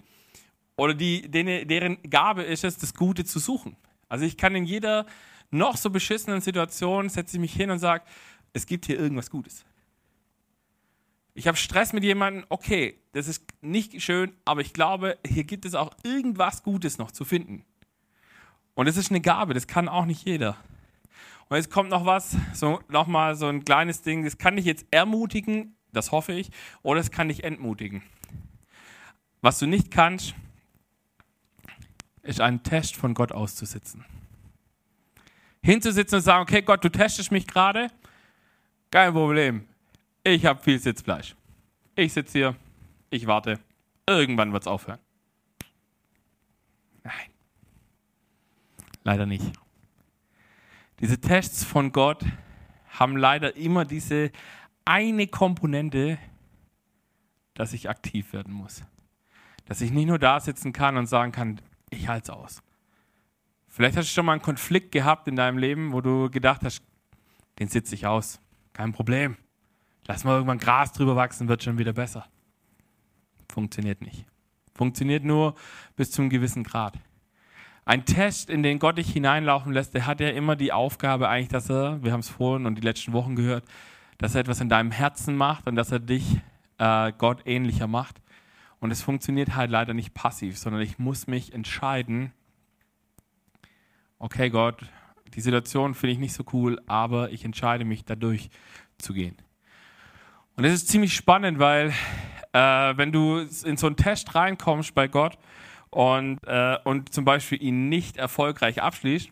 [0.80, 3.76] Oder die, denen, deren Gabe ist es, das Gute zu suchen.
[4.08, 5.06] Also ich kann in jeder
[5.52, 8.06] noch so beschissenen Situation, setze ich mich hin und sage,
[8.54, 9.66] es gibt hier irgendwas Gutes.
[11.34, 15.66] Ich habe Stress mit jemandem, okay, das ist nicht schön, aber ich glaube, hier gibt
[15.66, 17.66] es auch irgendwas Gutes noch zu finden.
[18.74, 20.56] Und das ist eine Gabe, das kann auch nicht jeder.
[21.50, 24.86] Und jetzt kommt noch was, so nochmal so ein kleines Ding, das kann dich jetzt
[24.92, 26.52] ermutigen, das hoffe ich,
[26.84, 28.02] oder es kann dich entmutigen.
[29.42, 30.36] Was du nicht kannst,
[32.30, 34.06] ist einen Test von Gott auszusitzen.
[35.64, 37.88] Hinzusitzen und sagen, okay Gott, du testest mich gerade,
[38.92, 39.68] kein Problem,
[40.24, 41.36] ich habe viel Sitzfleisch.
[41.96, 42.56] Ich sitze hier,
[43.10, 43.60] ich warte,
[44.06, 45.00] irgendwann wird es aufhören.
[47.04, 47.32] Nein,
[49.04, 49.52] leider nicht.
[51.00, 52.24] Diese Tests von Gott
[52.90, 54.32] haben leider immer diese
[54.86, 56.20] eine Komponente,
[57.56, 58.84] dass ich aktiv werden muss.
[59.66, 62.64] Dass ich nicht nur da sitzen kann und sagen kann, ich halte es aus.
[63.68, 66.82] Vielleicht hast du schon mal einen Konflikt gehabt in deinem Leben, wo du gedacht hast,
[67.60, 68.40] den sitze ich aus.
[68.74, 69.38] Kein Problem.
[70.08, 72.26] Lass mal irgendwann Gras drüber wachsen, wird schon wieder besser.
[73.52, 74.26] Funktioniert nicht.
[74.74, 75.56] Funktioniert nur
[75.96, 76.98] bis zu einem gewissen Grad.
[77.86, 81.50] Ein Test, in den Gott dich hineinlaufen lässt, der hat ja immer die Aufgabe eigentlich,
[81.50, 83.66] dass er, wir haben es vorhin und die letzten Wochen gehört,
[84.18, 86.40] dass er etwas in deinem Herzen macht und dass er dich
[86.78, 88.22] äh, Gott ähnlicher macht.
[88.80, 92.32] Und es funktioniert halt leider nicht passiv, sondern ich muss mich entscheiden,
[94.20, 94.86] okay Gott,
[95.34, 98.50] die Situation finde ich nicht so cool, aber ich entscheide mich dadurch
[98.98, 99.36] zu gehen.
[100.56, 101.94] Und es ist ziemlich spannend, weil
[102.54, 102.60] äh,
[102.98, 105.38] wenn du in so einen Test reinkommst bei Gott
[105.90, 109.32] und, äh, und zum Beispiel ihn nicht erfolgreich abschließt,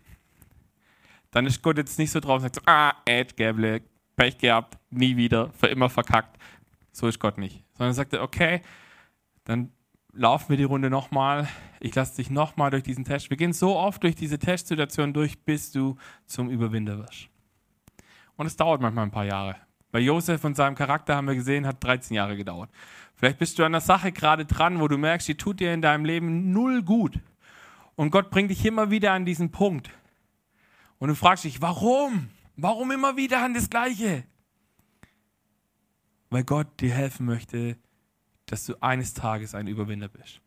[1.31, 3.81] dann ist Gott jetzt nicht so drauf und sagt, so, ah, Ed Gable,
[4.15, 6.37] Pech gehabt, nie wieder, für immer verkackt.
[6.91, 7.63] So ist Gott nicht.
[7.73, 8.61] Sondern sagt er, okay,
[9.47, 9.71] dann
[10.11, 11.47] laufen wir die Runde nochmal.
[11.79, 13.29] Ich lasse dich nochmal durch diesen Test.
[13.29, 17.29] Wir gehen so oft durch diese Testsituation durch, bis du zum Überwinder wirst.
[18.35, 19.55] Und es dauert manchmal ein paar Jahre.
[19.91, 22.69] Bei Josef und seinem Charakter haben wir gesehen, hat 13 Jahre gedauert.
[23.15, 25.81] Vielleicht bist du an der Sache gerade dran, wo du merkst, die tut dir in
[25.81, 27.17] deinem Leben null gut.
[27.95, 29.89] Und Gott bringt dich immer wieder an diesen Punkt.
[30.99, 32.29] Und du fragst dich, warum?
[32.57, 34.25] Warum immer wieder an das Gleiche?
[36.29, 37.77] Weil Gott dir helfen möchte,
[38.47, 40.41] dass du eines Tages ein Überwinder bist.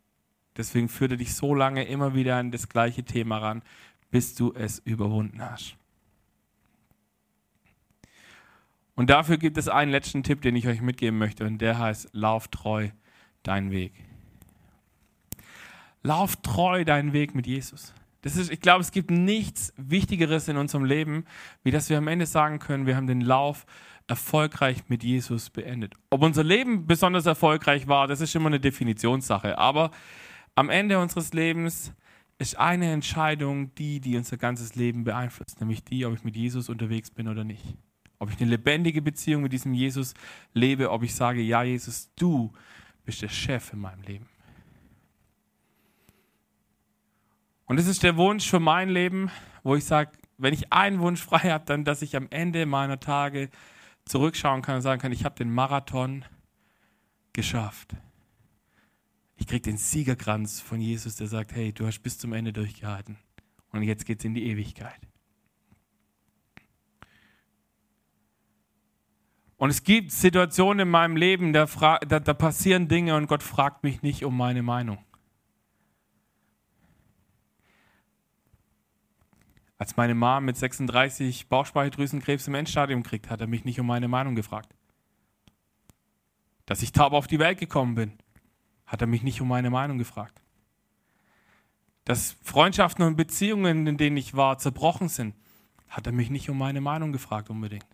[0.56, 3.62] Deswegen führt er dich so lange immer wieder an das gleiche Thema ran,
[4.10, 5.76] bis du es überwunden hast.
[8.96, 12.10] Und dafür gibt es einen letzten Tipp, den ich euch mitgeben möchte, und der heißt,
[12.12, 12.90] lauf treu
[13.42, 13.92] deinen Weg.
[16.02, 17.94] Lauf treu deinen Weg mit Jesus.
[18.22, 21.24] Das ist, ich glaube, es gibt nichts Wichtigeres in unserem Leben,
[21.62, 23.64] wie dass wir am Ende sagen können, wir haben den Lauf
[24.10, 25.94] erfolgreich mit Jesus beendet.
[26.10, 29.56] Ob unser Leben besonders erfolgreich war, das ist immer eine Definitionssache.
[29.56, 29.92] Aber
[30.56, 31.94] am Ende unseres Lebens
[32.38, 36.68] ist eine Entscheidung die, die unser ganzes Leben beeinflusst, nämlich die, ob ich mit Jesus
[36.68, 37.62] unterwegs bin oder nicht.
[38.18, 40.14] Ob ich eine lebendige Beziehung mit diesem Jesus
[40.52, 42.52] lebe, ob ich sage, ja Jesus, du
[43.04, 44.26] bist der Chef in meinem Leben.
[47.66, 49.30] Und das ist der Wunsch für mein Leben,
[49.62, 52.98] wo ich sage, wenn ich einen Wunsch frei habe, dann, dass ich am Ende meiner
[52.98, 53.50] Tage
[54.04, 56.24] zurückschauen kann und sagen kann, ich habe den Marathon
[57.32, 57.94] geschafft.
[59.36, 63.16] Ich kriege den Siegerkranz von Jesus, der sagt, hey, du hast bis zum Ende durchgehalten.
[63.72, 65.00] Und jetzt geht es in die Ewigkeit.
[69.56, 73.84] Und es gibt Situationen in meinem Leben, da, da, da, passieren Dinge und Gott fragt
[73.84, 75.04] mich nicht um meine Meinung.
[79.80, 84.08] Als meine Mom mit 36 Bauchspeicheldrüsenkrebs im Endstadium kriegt, hat er mich nicht um meine
[84.08, 84.74] Meinung gefragt.
[86.66, 88.12] Dass ich taub auf die Welt gekommen bin,
[88.84, 90.42] hat er mich nicht um meine Meinung gefragt.
[92.04, 95.34] Dass Freundschaften und Beziehungen, in denen ich war, zerbrochen sind,
[95.88, 97.86] hat er mich nicht um meine Meinung gefragt unbedingt.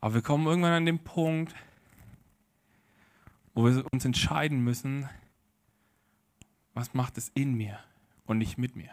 [0.00, 1.54] Aber wir kommen irgendwann an den Punkt,
[3.52, 5.06] wo wir uns entscheiden müssen,
[6.72, 7.78] was macht es in mir
[8.26, 8.90] und nicht mit mir.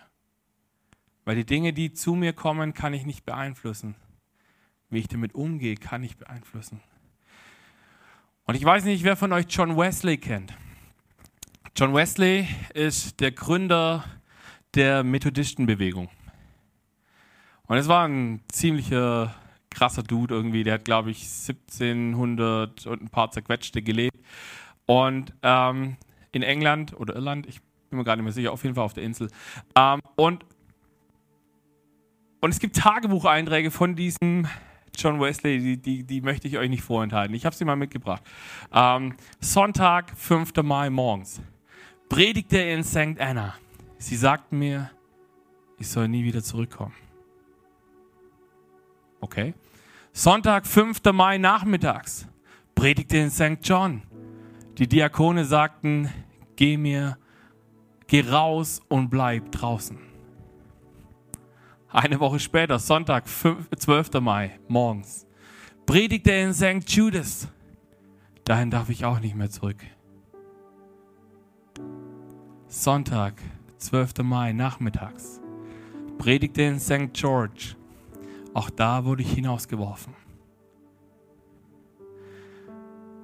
[1.26, 3.96] Weil die Dinge, die zu mir kommen, kann ich nicht beeinflussen.
[4.89, 6.82] Wie ich damit umgehe, kann ich beeinflussen.
[8.46, 10.54] Und ich weiß nicht, wer von euch John Wesley kennt.
[11.76, 14.04] John Wesley ist der Gründer
[14.76, 16.10] der Methodistenbewegung.
[17.67, 19.34] Und es war ein ziemlicher
[19.69, 20.63] krasser Dude irgendwie.
[20.63, 24.17] Der hat, glaube ich, 1700 und ein paar zerquetschte gelebt.
[24.86, 25.98] Und ähm,
[26.32, 27.62] in England oder Irland, ich
[27.93, 29.29] bin mir gerade nicht mehr sicher, auf jeden Fall auf der Insel.
[29.75, 30.45] Ähm, und,
[32.41, 34.47] und es gibt Tagebucheinträge von diesem
[34.97, 37.36] John Wesley, die, die, die möchte ich euch nicht vorenthalten.
[37.36, 38.23] Ich habe sie mal mitgebracht.
[38.73, 40.53] Ähm, Sonntag, 5.
[40.63, 41.39] Mai morgens.
[42.10, 43.19] Predigte in St.
[43.19, 43.56] Anna.
[43.97, 44.89] Sie sagten mir,
[45.77, 46.93] ich soll nie wieder zurückkommen.
[49.21, 49.53] Okay.
[50.13, 50.99] Sonntag, 5.
[51.13, 52.27] Mai nachmittags,
[52.73, 53.60] predigte in St.
[53.62, 54.01] John.
[54.77, 56.10] Die Diakone sagten,
[56.56, 57.17] geh mir,
[58.07, 59.97] geh raus und bleib draußen.
[61.89, 64.13] Eine Woche später, Sonntag, 12.
[64.19, 65.27] Mai, morgens,
[65.85, 66.89] predigte in St.
[66.89, 67.47] Judas.
[68.45, 69.77] Dahin darf ich auch nicht mehr zurück.
[72.67, 73.35] Sonntag,
[73.77, 74.23] 12.
[74.23, 75.39] Mai, nachmittags,
[76.17, 77.13] predigte in St.
[77.13, 77.75] George.
[78.55, 80.15] Auch da wurde ich hinausgeworfen.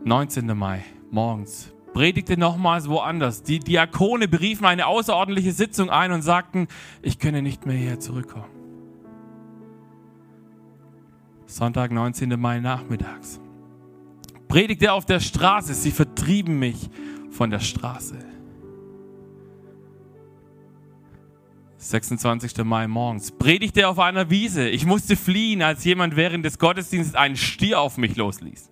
[0.05, 0.57] 19.
[0.57, 3.43] Mai, morgens, predigte nochmals woanders.
[3.43, 6.67] Die Diakone beriefen eine außerordentliche Sitzung ein und sagten,
[7.01, 8.49] ich könne nicht mehr hierher zurückkommen.
[11.45, 12.39] Sonntag, 19.
[12.39, 13.39] Mai nachmittags.
[14.47, 16.89] Predigte auf der Straße, sie vertrieben mich
[17.31, 18.17] von der Straße.
[21.77, 22.63] 26.
[22.65, 23.31] Mai morgens.
[23.31, 24.67] Predigte auf einer Wiese.
[24.67, 28.69] Ich musste fliehen, als jemand während des Gottesdienstes einen Stier auf mich losließ.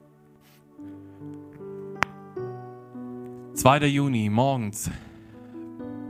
[3.57, 3.87] 2.
[3.87, 4.91] Juni morgens.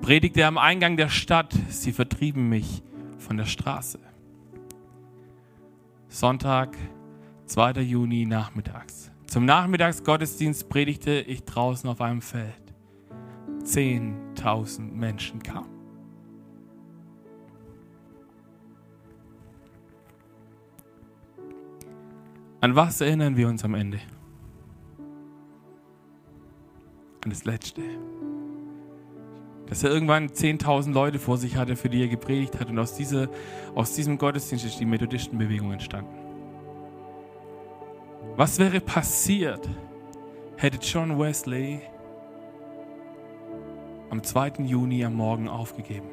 [0.01, 1.55] Predigte am Eingang der Stadt.
[1.69, 2.83] Sie vertrieben mich
[3.19, 3.99] von der Straße.
[6.09, 6.75] Sonntag,
[7.45, 7.83] 2.
[7.83, 9.11] Juni nachmittags.
[9.27, 12.73] Zum Nachmittagsgottesdienst predigte ich draußen auf einem Feld.
[13.63, 15.69] 10.000 Menschen kamen.
[22.59, 24.01] An was erinnern wir uns am Ende?
[27.28, 27.82] Und das Letzte,
[29.65, 32.69] dass er irgendwann 10.000 Leute vor sich hatte, für die er gepredigt hat.
[32.69, 33.28] Und aus, dieser,
[33.75, 36.15] aus diesem Gottesdienst ist die Methodistenbewegung entstanden.
[38.38, 39.67] Was wäre passiert,
[40.55, 41.82] hätte John Wesley
[44.09, 44.63] am 2.
[44.63, 46.07] Juni am Morgen aufgegeben?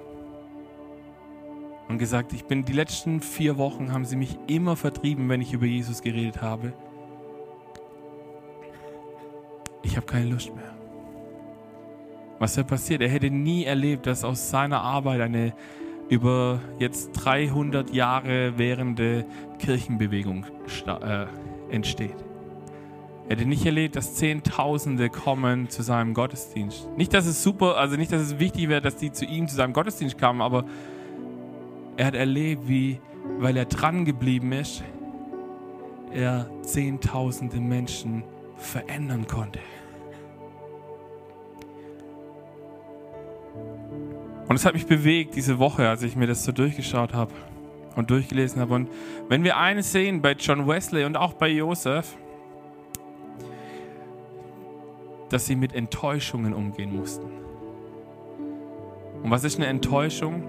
[1.87, 5.53] Und gesagt, ich bin die letzten vier Wochen haben sie mich immer vertrieben, wenn ich
[5.53, 6.73] über Jesus geredet habe.
[9.85, 10.74] Ich habe keine Lust mehr.
[12.39, 13.01] Was wäre passiert?
[13.01, 15.55] Er hätte nie erlebt, dass aus seiner Arbeit eine
[16.09, 19.25] über jetzt 300 Jahre währende
[19.59, 20.45] Kirchenbewegung
[20.87, 21.27] äh,
[21.71, 22.17] entsteht.
[23.27, 26.89] Er hätte nicht erlebt, dass Zehntausende kommen zu seinem Gottesdienst.
[26.97, 29.57] Nicht, dass es super, also nicht, dass es wichtig wäre, dass die zu ihm zu
[29.57, 30.67] seinem Gottesdienst kamen, aber
[31.97, 33.01] er hat erlebt, wie,
[33.39, 34.85] weil er dran geblieben ist,
[36.13, 38.25] er Zehntausende Menschen
[38.57, 39.59] verändern konnte.
[44.55, 47.33] Und es hat mich bewegt diese Woche, als ich mir das so durchgeschaut habe
[47.97, 48.75] und durchgelesen habe.
[48.75, 48.89] Und
[49.29, 52.17] wenn wir eines sehen bei John Wesley und auch bei Joseph,
[55.29, 57.27] dass sie mit Enttäuschungen umgehen mussten.
[59.25, 60.45] Und was ist eine Enttäuschung?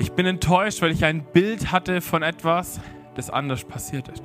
[0.00, 2.80] Ich bin enttäuscht, weil ich ein Bild hatte von etwas,
[3.14, 4.24] das anders passiert ist.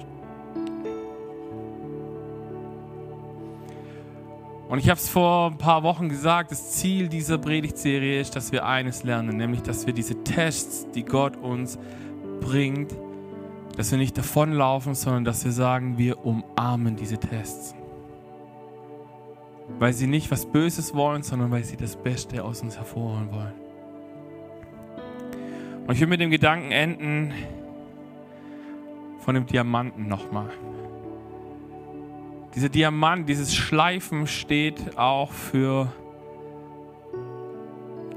[4.68, 8.52] Und ich habe es vor ein paar Wochen gesagt, das Ziel dieser Predigtserie ist, dass
[8.52, 11.78] wir eines lernen, nämlich dass wir diese Tests, die Gott uns
[12.42, 12.96] bringt,
[13.78, 17.76] dass wir nicht davonlaufen, sondern dass wir sagen, wir umarmen diese Tests.
[19.78, 23.54] Weil sie nicht was Böses wollen, sondern weil sie das Beste aus uns hervorholen wollen.
[25.86, 27.34] Und ich will mit dem Gedanken enden
[29.20, 30.50] von dem Diamanten nochmal.
[32.56, 35.92] Dieser Diamant, dieses Schleifen steht auch für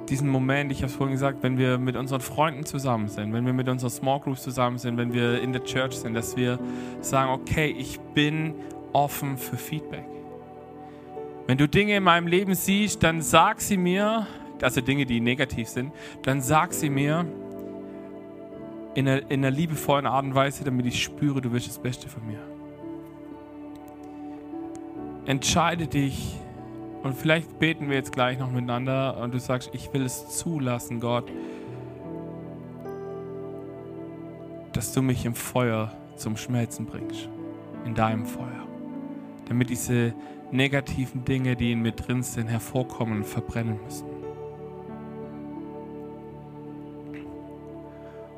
[0.09, 3.45] diesen Moment, ich habe es vorhin gesagt, wenn wir mit unseren Freunden zusammen sind, wenn
[3.45, 6.61] wir mit unseren Small Groups zusammen sind, wenn wir in der Church sind, dass wir
[7.01, 8.55] sagen, okay, ich bin
[8.93, 10.07] offen für Feedback.
[11.49, 14.29] Wenn du Dinge in meinem Leben siehst, dann sag sie mir,
[14.63, 17.27] also Dinge, die negativ sind, dann sag sie mir
[18.95, 22.09] in einer, in einer liebevollen Art und Weise, damit ich spüre, du willst das Beste
[22.09, 22.58] von mir
[25.29, 26.41] entscheide dich
[27.03, 31.01] und vielleicht beten wir jetzt gleich noch miteinander und du sagst, ich will es zulassen,
[31.01, 31.31] Gott,
[34.73, 37.29] dass du mich im Feuer zum Schmelzen bringst,
[37.85, 38.67] in deinem Feuer,
[39.49, 40.15] damit diese
[40.51, 44.07] negativen Dinge, die in mir drin sind, hervorkommen und verbrennen müssen.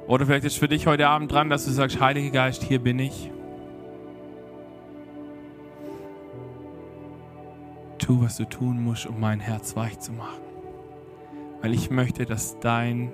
[0.08, 2.98] Oder vielleicht ist für dich heute Abend dran, dass du sagst, Heiliger Geist, hier bin
[2.98, 3.30] ich.
[8.10, 10.42] Tu, was du tun musst, um mein Herz weich zu machen.
[11.62, 13.12] Weil ich möchte, dass dein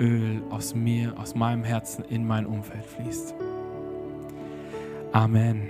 [0.00, 3.34] Öl aus mir, aus meinem Herzen in mein Umfeld fließt.
[5.12, 5.68] Amen.